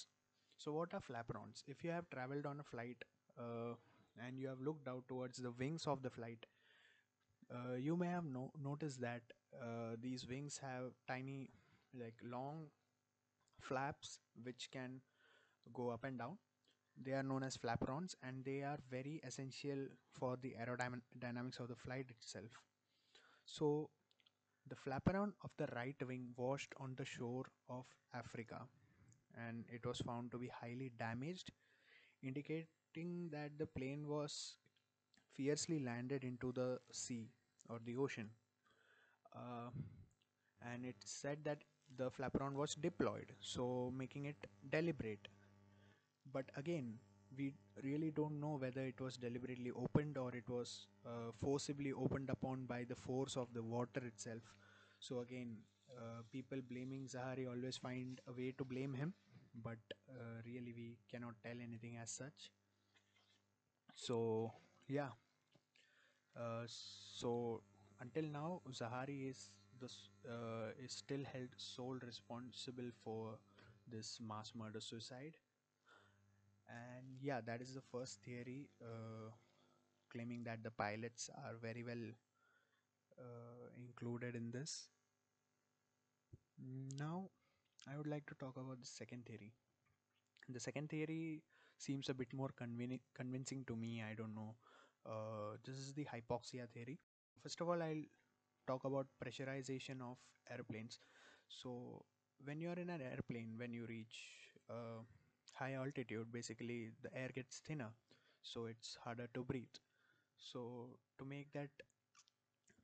so 0.63 0.74
what 0.78 0.93
are 0.98 1.02
flaperons 1.08 1.63
if 1.74 1.84
you 1.86 1.91
have 1.95 2.10
traveled 2.15 2.45
on 2.52 2.60
a 2.60 2.67
flight 2.71 3.06
uh, 3.39 3.74
and 4.23 4.39
you 4.39 4.47
have 4.47 4.62
looked 4.62 4.88
out 4.88 5.08
towards 5.08 5.38
the 5.39 5.51
wings 5.51 5.88
of 5.88 6.01
the 6.01 6.10
flight. 6.10 6.45
Uh, 7.54 7.75
you 7.75 7.95
may 7.95 8.08
have 8.08 8.25
no- 8.25 8.51
noticed 8.62 8.99
that 9.01 9.21
uh, 9.62 9.95
these 10.01 10.28
wings 10.28 10.58
have 10.58 10.91
tiny 11.08 11.49
like 11.93 12.15
long 12.23 12.65
flaps 13.62 14.19
which 14.43 14.69
can 14.71 15.01
go 15.73 15.89
up 15.89 16.04
and 16.06 16.19
down. 16.19 16.38
They 17.01 17.13
are 17.13 17.23
known 17.23 17.43
as 17.43 17.58
flaperons 17.58 18.15
and 18.23 18.45
they 18.45 18.63
are 18.63 18.80
very 18.89 19.21
essential 19.25 19.88
for 20.12 20.38
the 20.41 20.56
aerodynamics 20.62 21.60
of 21.60 21.69
the 21.69 21.75
flight 21.75 22.08
itself. 22.10 22.51
So 23.45 23.89
the 24.67 24.75
flaperon 24.75 25.34
of 25.43 25.51
the 25.58 25.67
right 25.75 25.95
wing 26.08 26.30
washed 26.38 26.73
on 26.80 26.95
the 26.95 27.06
shore 27.06 27.45
of 27.69 27.86
africa 28.13 28.62
and 29.47 29.65
it 29.71 29.86
was 29.86 29.99
found 30.01 30.32
to 30.32 30.38
be 30.38 30.47
highly 30.47 30.91
damaged 30.99 31.51
that 32.95 33.58
the 33.58 33.65
plane 33.65 34.08
was 34.08 34.55
fiercely 35.34 35.79
landed 35.79 36.23
into 36.23 36.51
the 36.51 36.79
sea 36.91 37.29
or 37.69 37.79
the 37.86 37.95
ocean. 37.97 38.29
Uh, 39.36 39.69
and 40.62 40.86
it 40.86 40.95
said 41.03 41.38
that 41.43 41.60
the 41.97 42.10
flaperon 42.10 42.53
was 42.53 42.75
deployed 42.75 43.31
so 43.39 43.91
making 43.95 44.25
it 44.25 44.36
deliberate. 44.71 45.27
But 46.31 46.45
again 46.55 46.99
we 47.38 47.53
really 47.84 48.12
don't 48.12 48.39
know 48.39 48.55
whether 48.58 48.81
it 48.81 48.99
was 49.01 49.17
deliberately 49.17 49.71
opened 49.71 50.17
or 50.17 50.29
it 50.36 50.47
was 50.49 50.88
uh, 51.05 51.31
forcibly 51.34 51.91
opened 51.93 52.29
upon 52.29 52.65
by 52.65 52.84
the 52.84 52.95
force 52.95 53.36
of 53.38 53.53
the 53.53 53.62
water 53.63 54.01
itself. 54.05 54.41
So 54.99 55.19
again 55.19 55.58
uh, 55.97 56.21
people 56.31 56.60
blaming 56.69 57.08
zaharie 57.08 57.47
always 57.49 57.77
find 57.77 58.19
a 58.27 58.34
way 58.34 58.53
to 58.58 58.63
blame 58.65 58.93
him 58.93 59.13
but 59.63 59.77
uh, 60.10 60.41
really 60.45 60.73
we 60.75 60.97
cannot 61.10 61.34
tell 61.43 61.55
anything 61.63 61.95
as 62.01 62.10
such 62.12 62.51
so 63.95 64.51
yeah. 64.88 65.10
Uh, 66.38 66.63
so 66.67 67.62
until 68.01 68.23
now 68.36 68.62
zaharie 68.79 69.29
is 69.29 69.39
the 69.79 69.89
uh, 70.36 70.69
is 70.86 70.91
still 70.91 71.23
held 71.34 71.49
sole 71.58 71.97
responsible 72.10 72.89
for 73.03 73.38
this 73.88 74.19
mass 74.21 74.51
murder 74.55 74.81
suicide. 74.81 75.38
And 76.69 77.17
yeah 77.21 77.41
that 77.41 77.62
is 77.62 77.73
the 77.73 77.81
first 77.81 78.21
theory 78.23 78.69
uh, 78.81 79.29
claiming 80.12 80.43
that 80.45 80.63
the 80.63 80.71
pilots 80.71 81.29
are 81.45 81.55
very 81.62 81.84
well 81.84 82.05
uh, 83.19 83.67
included 83.77 84.36
in 84.36 84.51
this. 84.51 84.88
Now 86.97 87.29
i 87.91 87.97
would 87.97 88.08
like 88.08 88.25
to 88.27 88.36
talk 88.36 88.58
about 88.58 88.79
the 88.79 88.86
second 88.88 89.25
theory. 89.25 89.53
The 90.49 90.60
second 90.60 90.89
theory 90.89 91.43
seems 91.78 92.10
a 92.10 92.14
bit 92.14 92.34
more 92.34 92.50
convincing 93.18 93.64
to 93.68 93.76
me 93.76 94.02
i 94.04 94.14
don't 94.14 94.36
know. 94.36 94.56
Uh, 95.06 95.58
this 95.66 95.76
is 95.78 95.94
the 95.94 96.06
hypoxia 96.12 96.68
theory. 96.74 96.98
First 97.44 97.62
of 97.62 97.70
all 97.70 97.82
i'll 97.82 98.06
talk 98.68 98.84
about 98.86 99.08
pressurization 99.24 100.02
of 100.02 100.18
airplanes. 100.52 101.00
So 101.50 102.04
when 102.46 102.62
you're 102.62 102.80
in 102.86 102.90
an 102.90 103.02
airplane 103.02 103.54
when 103.58 103.74
you 103.74 103.86
reach 103.88 104.18
uh, 104.70 105.02
high 105.54 105.74
altitude 105.74 106.32
basically 106.32 106.92
the 107.04 107.14
air 107.18 107.30
gets 107.34 107.60
thinner 107.60 107.92
so 108.44 108.66
it's 108.66 108.98
harder 109.04 109.28
to 109.34 109.44
breathe. 109.44 109.78
So 110.38 111.00
to 111.20 111.26
make 111.26 111.52
that 111.54 111.70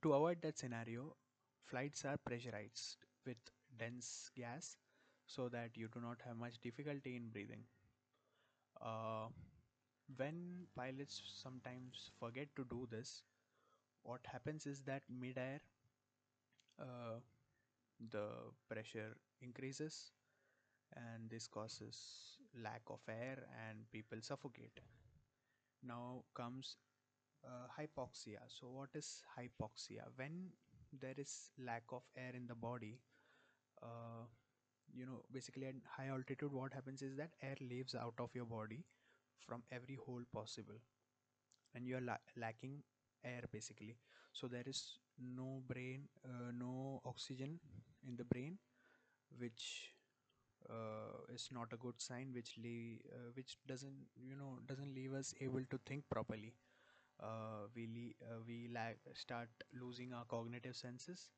to 0.02 0.12
avoid 0.12 0.40
that 0.42 0.58
scenario 0.58 1.16
flights 1.64 2.04
are 2.04 2.18
pressurized 2.26 2.98
with 3.26 3.38
dense 3.78 4.30
gas 4.36 4.76
so 5.26 5.48
that 5.48 5.76
you 5.76 5.88
do 5.94 6.00
not 6.00 6.20
have 6.26 6.36
much 6.36 6.58
difficulty 6.60 7.16
in 7.16 7.28
breathing 7.30 7.64
uh, 8.82 9.28
when 10.16 10.66
pilots 10.76 11.22
sometimes 11.42 12.10
forget 12.18 12.48
to 12.56 12.64
do 12.64 12.86
this 12.90 13.22
what 14.04 14.20
happens 14.26 14.66
is 14.66 14.82
that 14.82 15.02
mid-air 15.10 15.60
uh, 16.78 17.18
the 18.10 18.26
pressure 18.68 19.16
increases 19.40 20.12
and 20.96 21.30
this 21.30 21.48
causes 21.48 22.38
lack 22.62 22.82
of 22.88 23.00
air 23.08 23.38
and 23.68 23.90
people 23.92 24.18
suffocate. 24.22 24.80
Now 25.82 26.24
comes 26.34 26.76
uh, 27.44 27.66
hypoxia. 27.78 28.40
So 28.48 28.68
what 28.68 28.90
is 28.94 29.22
hypoxia? 29.38 30.04
When 30.16 30.50
there 30.92 31.14
is 31.18 31.50
lack 31.58 31.84
of 31.92 32.02
air 32.16 32.32
in 32.34 32.46
the 32.46 32.54
body 32.54 32.98
uh, 33.82 34.26
you 34.94 35.06
know 35.06 35.22
basically 35.32 35.66
at 35.66 35.74
high 35.96 36.08
altitude 36.08 36.52
what 36.52 36.72
happens 36.74 37.02
is 37.02 37.16
that 37.16 37.30
air 37.42 37.56
leaves 37.60 37.94
out 37.94 38.14
of 38.18 38.34
your 38.34 38.44
body 38.46 38.84
from 39.46 39.62
every 39.72 39.96
hole 40.06 40.22
possible. 40.32 40.80
And 41.74 41.86
you're 41.86 42.00
la- 42.00 42.24
lacking 42.36 42.82
air 43.24 43.42
basically. 43.52 43.96
So 44.32 44.48
there 44.48 44.64
is 44.66 44.98
no 45.18 45.62
brain 45.68 46.08
uh, 46.24 46.50
no 46.52 47.00
oxygen 47.04 47.58
in 48.06 48.16
the 48.16 48.24
brain 48.24 48.58
which 49.38 49.92
uh, 50.70 51.24
is 51.34 51.48
not 51.52 51.72
a 51.72 51.76
good 51.76 52.00
sign 52.00 52.32
which 52.34 52.54
le- 52.58 53.00
uh, 53.16 53.30
which 53.34 53.58
doesn't 53.66 54.06
you 54.28 54.36
know 54.36 54.58
doesn't 54.66 54.94
leave 54.94 55.12
us 55.14 55.34
able 55.40 55.64
to 55.70 55.78
think 55.86 56.04
properly. 56.10 56.54
Uh, 57.22 57.68
we 57.74 58.16
uh, 58.22 58.40
we 58.46 58.68
start 59.14 59.48
losing 59.80 60.12
our 60.12 60.24
cognitive 60.26 60.76
senses 60.76 61.30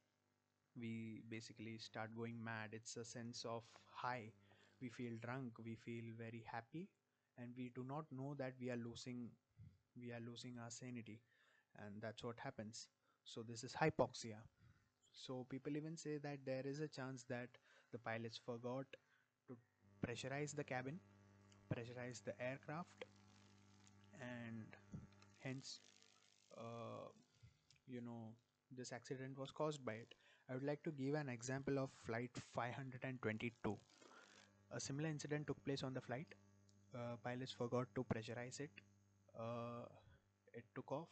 we 0.79 1.23
basically 1.29 1.79
start 1.79 2.11
going 2.17 2.43
mad. 2.43 2.71
It's 2.73 2.97
a 2.97 3.05
sense 3.05 3.45
of 3.49 3.63
high. 3.95 4.33
We 4.81 4.89
feel 4.91 5.13
drunk 5.23 5.53
we 5.65 5.75
feel 5.77 6.05
very 6.19 6.45
happy 6.51 6.89
and 7.39 7.49
we 7.57 7.71
do 7.75 7.85
not 7.89 8.05
know 8.13 8.35
that 8.39 8.53
we 8.61 8.71
are 8.71 8.77
losing 8.77 9.31
we 10.01 10.13
are 10.13 10.21
losing 10.27 10.59
our 10.63 10.71
sanity 10.71 11.21
and 11.79 12.03
that's 12.03 12.25
what 12.25 12.39
happens. 12.39 12.89
So 13.25 13.43
this 13.43 13.65
is 13.65 13.73
hypoxia. 13.75 14.41
So 15.13 15.47
people 15.51 15.77
even 15.77 15.97
say 15.97 16.19
that 16.19 16.39
there 16.47 16.63
is 16.67 16.81
a 16.81 16.89
chance 16.89 17.25
that 17.31 17.49
the 17.93 17.99
pilots 17.99 18.39
forgot 18.45 18.87
to 19.49 19.57
pressurize 20.07 20.55
the 20.55 20.65
cabin 20.65 21.01
pressurize 21.75 22.23
the 22.25 22.35
aircraft 22.43 23.05
and 24.21 24.77
hence 25.39 25.81
uh, 26.59 27.09
you 27.89 28.01
know 28.01 28.33
this 28.77 28.93
accident 28.93 29.39
was 29.39 29.51
caused 29.51 29.85
by 29.85 29.95
it 29.95 30.15
i 30.49 30.55
would 30.55 30.65
like 30.69 30.83
to 30.87 30.91
give 31.01 31.15
an 31.21 31.29
example 31.33 31.79
of 31.83 31.91
flight 32.07 32.31
522 32.55 33.79
a 34.73 34.81
similar 34.81 35.09
incident 35.09 35.47
took 35.47 35.63
place 35.65 35.83
on 35.83 35.95
the 35.95 36.01
flight. 36.01 36.27
Uh, 36.95 37.17
pilots 37.25 37.53
forgot 37.53 37.87
to 37.95 38.05
pressurize 38.05 38.61
it. 38.61 38.71
Uh, 39.39 39.85
it 40.55 40.65
took 40.75 40.91
off. 40.93 41.09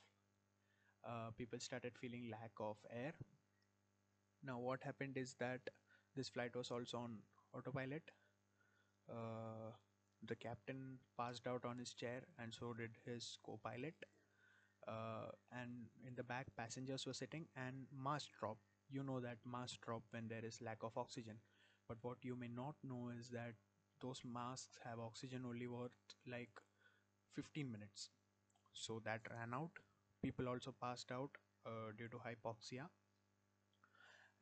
Uh, 1.05 1.31
people 1.37 1.59
started 1.61 1.97
feeling 1.97 2.29
lack 2.31 2.51
of 2.59 2.77
air. 2.91 3.13
Now 4.45 4.59
what 4.61 4.83
happened 4.85 5.17
is 5.17 5.35
that 5.41 5.61
this 6.15 6.29
flight 6.29 6.55
was 6.55 6.71
also 6.71 6.99
on 6.99 7.19
autopilot. 7.55 8.03
Uh, 9.09 9.71
the 10.27 10.37
captain 10.37 10.99
passed 11.19 11.47
out 11.47 11.65
on 11.65 11.79
his 11.79 11.93
chair 11.93 12.23
and 12.39 12.53
so 12.55 12.73
did 12.73 12.91
his 13.05 13.39
co-pilot. 13.45 13.95
Uh, 14.89 15.31
and 15.53 15.87
in 16.07 16.15
the 16.17 16.25
back 16.25 16.47
passengers 16.57 17.07
were 17.07 17.15
sitting 17.15 17.47
and 17.57 17.87
mask 17.93 18.29
drop 18.41 18.59
you 18.93 19.03
know 19.03 19.21
that 19.21 19.39
masks 19.45 19.79
drop 19.85 20.03
when 20.11 20.29
there 20.29 20.45
is 20.45 20.61
lack 20.63 20.83
of 20.83 20.97
oxygen. 20.97 21.39
But 21.89 21.99
what 22.03 22.19
you 22.23 22.37
may 22.37 22.49
not 22.49 22.77
know 22.85 23.11
is 23.19 23.29
that 23.31 23.55
those 24.01 24.21
masks 24.25 24.79
have 24.85 25.01
oxygen 25.01 25.45
only 25.47 25.67
worth 25.67 25.93
like 26.27 26.51
15 27.35 27.71
minutes. 27.73 28.11
So 28.73 29.01
that 29.05 29.21
ran 29.31 29.55
out. 29.55 29.73
People 30.23 30.49
also 30.49 30.75
passed 30.81 31.13
out 31.13 31.31
uh, 31.67 31.93
due 31.99 32.09
to 32.09 32.19
hypoxia. 32.19 32.89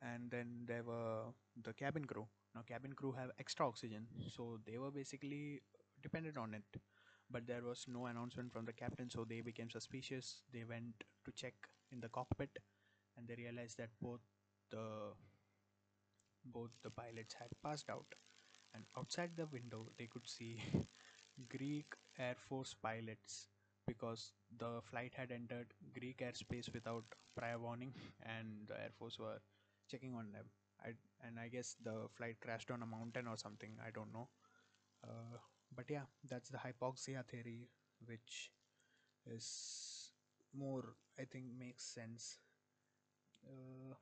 And 0.01 0.31
then 0.31 0.65
there 0.65 0.83
were 0.83 1.25
the 1.63 1.73
cabin 1.73 2.05
crew. 2.05 2.27
Now 2.55 2.61
cabin 2.67 2.93
crew 2.93 3.11
have 3.13 3.31
extra 3.39 3.67
oxygen. 3.67 4.07
So 4.35 4.59
they 4.65 4.77
were 4.77 4.91
basically 4.91 5.61
dependent 6.01 6.37
on 6.37 6.53
it. 6.53 6.81
But 7.29 7.47
there 7.47 7.61
was 7.63 7.85
no 7.87 8.07
announcement 8.07 8.51
from 8.51 8.65
the 8.65 8.73
captain 8.73 9.09
so 9.09 9.23
they 9.23 9.41
became 9.41 9.69
suspicious. 9.69 10.41
They 10.51 10.63
went 10.63 11.03
to 11.25 11.31
check 11.31 11.53
in 11.91 12.01
the 12.01 12.09
cockpit 12.09 12.49
and 13.17 13.27
they 13.27 13.35
realized 13.35 13.77
that 13.77 13.89
both 14.01 14.19
the 14.71 15.13
both 16.45 16.71
the 16.83 16.89
pilots 16.89 17.35
had 17.39 17.49
passed 17.63 17.89
out. 17.89 18.15
And 18.73 18.83
outside 18.97 19.31
the 19.35 19.47
window 19.47 19.87
they 19.97 20.07
could 20.07 20.27
see 20.27 20.59
greek 21.49 21.93
air 22.19 22.35
force 22.37 22.75
pilots 22.81 23.47
because 23.87 24.33
the 24.57 24.81
flight 24.89 25.13
had 25.15 25.31
entered 25.31 25.73
greek 25.99 26.19
airspace 26.19 26.73
without 26.73 27.03
prior 27.37 27.59
warning 27.59 27.93
and 28.23 28.67
the 28.67 28.75
air 28.79 28.91
force 28.97 29.19
were 29.19 29.39
checking 29.89 30.15
on 30.15 30.31
them. 30.31 30.45
I, 30.83 30.93
and 31.27 31.39
i 31.39 31.47
guess 31.49 31.75
the 31.83 32.07
flight 32.17 32.37
crashed 32.41 32.71
on 32.71 32.81
a 32.83 32.87
mountain 32.87 33.27
or 33.27 33.37
something 33.37 33.71
i 33.85 33.91
don't 33.91 34.13
know. 34.13 34.29
Uh, 35.03 35.37
but 35.75 35.85
yeah 35.89 36.05
that's 36.29 36.49
the 36.49 36.57
hypoxia 36.57 37.25
theory 37.27 37.69
which 38.05 38.51
is 39.27 40.11
more 40.53 40.95
i 41.19 41.25
think 41.25 41.45
makes 41.59 41.85
sense. 41.85 42.39
Uh, 43.45 43.93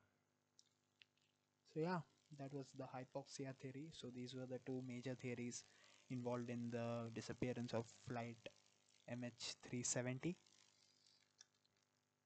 so 1.73 1.79
yeah 1.79 1.99
that 2.37 2.53
was 2.53 2.67
the 2.77 2.83
hypoxia 2.85 3.55
theory. 3.59 3.89
So 3.91 4.07
these 4.13 4.35
were 4.35 4.45
the 4.45 4.59
two 4.65 4.83
major 4.87 5.15
theories 5.15 5.63
involved 6.11 6.49
in 6.49 6.69
the 6.69 7.09
disappearance 7.13 7.73
of 7.73 7.85
flight 8.07 8.37
mh370 9.07 10.35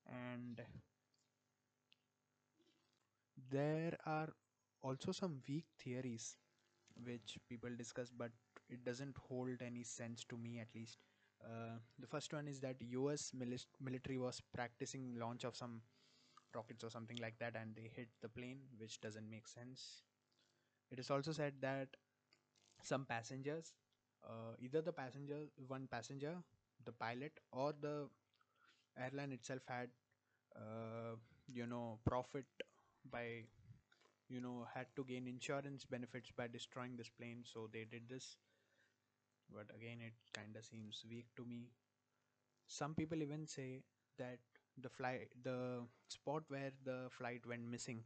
and 0.08 0.62
there 3.52 3.98
are 4.06 4.30
also 4.82 5.12
some 5.12 5.40
weak 5.48 5.66
theories 5.80 6.38
which 7.06 7.38
people 7.50 7.70
discuss 7.78 8.12
but 8.18 8.32
it 8.70 8.84
doesn't 8.86 9.18
hold 9.30 9.62
any 9.62 9.84
sense 9.84 10.24
to 10.30 10.38
me 10.38 10.60
at 10.60 10.68
least. 10.76 10.98
Uh, 11.44 11.78
the 12.00 12.08
first 12.08 12.34
one 12.34 12.48
is 12.48 12.60
that 12.62 12.78
us 12.82 13.32
military 13.80 14.18
was 14.18 14.42
practicing 14.54 15.16
launch 15.20 15.44
of 15.44 15.56
some 15.56 15.82
rockets 16.56 16.84
or 16.84 16.90
something 16.90 17.18
like 17.22 17.38
that 17.40 17.56
and 17.56 17.76
they 17.76 17.90
hit 17.96 18.10
the 18.22 18.30
plane 18.30 18.60
which 18.78 19.02
doesn't 19.02 19.30
make 19.30 19.48
sense. 19.48 20.04
It 20.92 21.00
is 21.00 21.12
also 21.12 21.32
said 21.34 21.56
that 21.62 21.90
some 22.82 23.06
passengers 23.06 23.74
uh, 24.28 24.54
either 24.60 24.82
the 24.82 24.94
passenger 24.94 25.40
one 25.68 25.88
passenger 25.92 26.36
the 26.86 26.92
pilot 26.92 27.34
or 27.52 27.74
the 27.82 28.08
airline 28.98 29.32
itself 29.34 29.62
had 29.68 29.90
uh, 30.56 31.16
you 31.48 31.68
know 31.68 32.00
profit 32.06 32.46
by 33.12 33.44
you 34.30 34.42
know 34.42 34.68
had 34.74 34.88
to 34.96 35.04
gain 35.06 35.28
insurance 35.28 35.86
benefits 35.86 36.32
by 36.38 36.48
destroying 36.48 36.98
this 36.98 37.10
plane 37.10 37.44
so 37.46 37.70
they 37.74 37.86
did 37.86 38.10
this. 38.10 38.38
But 39.50 39.70
again 39.74 40.02
it 40.02 40.16
kind 40.34 40.54
of 40.58 40.66
seems 40.66 41.06
weak 41.10 41.28
to 41.38 41.46
me. 41.46 41.70
Some 42.68 42.96
people 42.96 43.22
even 43.22 43.48
say 43.48 43.84
that 44.18 44.40
the 44.78 44.90
flight 44.90 45.30
the 45.44 45.82
spot 46.08 46.44
where 46.50 46.72
the 46.86 47.08
flight 47.10 47.46
went 47.48 47.64
missing. 47.70 48.04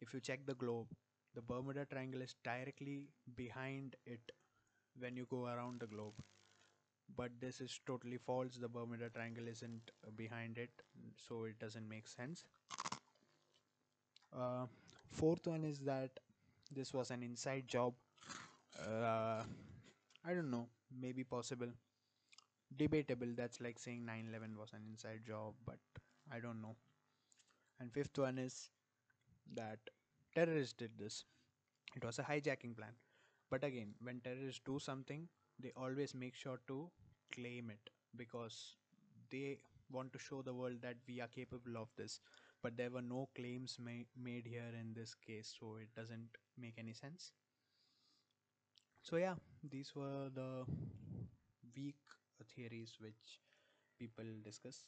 If 0.00 0.12
you 0.14 0.20
check 0.20 0.44
the 0.46 0.54
globe 0.54 0.88
the 1.34 1.42
bermuda 1.42 1.84
triangle 1.84 2.20
is 2.22 2.34
directly 2.42 3.08
behind 3.36 3.94
it 4.06 4.32
when 4.98 5.16
you 5.16 5.26
go 5.30 5.46
around 5.46 5.80
the 5.80 5.86
globe. 5.86 6.14
But 7.16 7.32
this 7.40 7.60
is 7.60 7.80
totally 7.86 8.18
false. 8.18 8.56
The 8.56 8.68
bermuda 8.68 9.10
triangle 9.10 9.48
isn't 9.48 9.90
behind 10.16 10.58
it 10.58 10.70
so 11.16 11.44
it 11.44 11.58
doesn't 11.58 11.88
make 11.88 12.08
sense. 12.08 12.44
Uh, 14.32 14.66
fourth 15.10 15.46
one 15.46 15.64
is 15.64 15.78
that 15.80 16.10
this 16.70 16.92
was 16.94 17.10
an 17.10 17.22
inside 17.22 17.66
job. 17.68 17.94
Uh, 18.78 19.42
i 20.24 20.34
don't 20.34 20.50
know 20.50 20.66
maybe 21.00 21.24
possible 21.24 21.68
debatable. 22.76 23.32
That's 23.36 23.60
like 23.60 23.78
saying 23.78 24.04
9-11 24.04 24.56
was 24.56 24.72
an 24.72 24.82
inside 24.88 25.20
job 25.26 25.54
but 25.66 25.78
i 26.32 26.38
don't 26.40 26.60
know. 26.62 26.76
And 27.80 27.92
fifth 27.92 28.18
one 28.18 28.38
is 28.38 28.70
that 29.54 29.78
terrorists 30.34 30.74
did 30.74 30.92
this. 30.98 31.24
It 31.96 32.04
was 32.04 32.18
a 32.18 32.24
hijacking 32.24 32.76
plan. 32.76 32.94
But 33.50 33.64
again 33.64 33.94
when 34.02 34.20
terrorists 34.20 34.62
do 34.64 34.78
something 34.78 35.28
they 35.60 35.72
always 35.76 36.14
make 36.14 36.34
sure 36.36 36.60
to 36.68 36.90
claim 37.34 37.70
it 37.70 37.90
because 38.16 38.76
they 39.30 39.58
want 39.90 40.12
to 40.14 40.18
show 40.18 40.42
the 40.42 40.54
world 40.54 40.82
that 40.82 40.96
we 41.08 41.20
are 41.20 41.28
capable 41.28 41.76
of 41.78 41.88
this. 41.96 42.20
But 42.62 42.76
there 42.76 42.90
were 42.90 43.02
no 43.02 43.28
claims 43.34 43.78
ma- 43.80 44.08
made 44.16 44.46
here 44.46 44.72
in 44.80 44.94
this 44.94 45.14
case 45.14 45.54
so 45.60 45.76
it 45.76 45.88
doesn't 45.96 46.38
make 46.58 46.74
any 46.78 46.92
sense. 46.94 47.32
So 49.02 49.16
yeah 49.16 49.34
these 49.68 49.94
were 49.96 50.28
the 50.32 50.64
weak 51.74 51.96
theories 52.44 52.96
which 53.00 53.40
people 53.98 54.24
discuss 54.44 54.84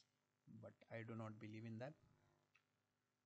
but 0.62 0.72
i 0.92 1.02
do 1.06 1.14
not 1.16 1.38
believe 1.40 1.64
in 1.66 1.78
that. 1.78 1.94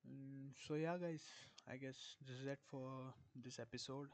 Mm, 0.09 0.53
so 0.67 0.75
yeah 0.81 0.97
guys 1.03 1.25
i 1.73 1.77
guess 1.83 1.99
this 2.27 2.37
is 2.43 2.47
it 2.47 2.61
for 2.71 3.13
this 3.45 3.59
episode. 3.59 4.09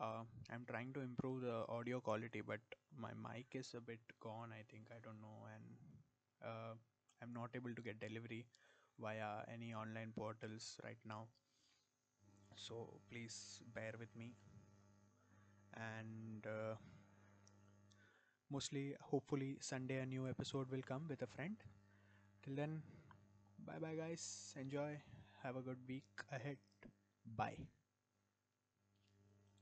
Uh, 0.00 0.22
i'm 0.52 0.64
trying 0.70 0.92
to 0.96 1.00
improve 1.08 1.40
the 1.42 1.56
audio 1.76 2.00
quality 2.08 2.40
but 2.50 2.60
my 3.04 3.12
mic 3.26 3.46
is 3.60 3.70
a 3.78 3.80
bit 3.90 4.00
gone 4.26 4.52
i 4.58 4.62
think 4.70 4.90
i 4.96 5.00
don't 5.06 5.20
know 5.26 5.38
and 5.54 5.64
uh, 6.50 6.74
i'm 7.22 7.32
not 7.40 7.50
able 7.60 7.74
to 7.74 7.82
get 7.90 8.00
delivery 8.00 8.44
via 9.00 9.30
any 9.52 9.74
online 9.74 10.12
portals 10.16 10.76
right 10.84 10.98
now. 11.06 11.26
So 12.56 13.00
please 13.10 13.60
bear 13.74 13.92
with 13.98 14.14
me. 14.16 14.34
And 15.74 16.46
uh, 16.46 16.74
mostly 18.50 18.94
hopefully 19.00 19.56
sunday 19.60 19.98
a 19.98 20.06
new 20.06 20.28
episode 20.28 20.70
will 20.70 20.82
come 20.82 21.06
with 21.08 21.22
a 21.22 21.26
friend. 21.26 21.56
Till 22.44 22.56
then 22.56 22.82
bye 23.66 23.78
bye 23.80 23.94
guys. 23.96 24.54
Enjoy. 24.60 25.00
Have 25.42 25.56
a 25.56 25.62
good 25.62 25.78
week 25.88 26.26
ahead. 26.32 26.58
Bye 27.36 27.83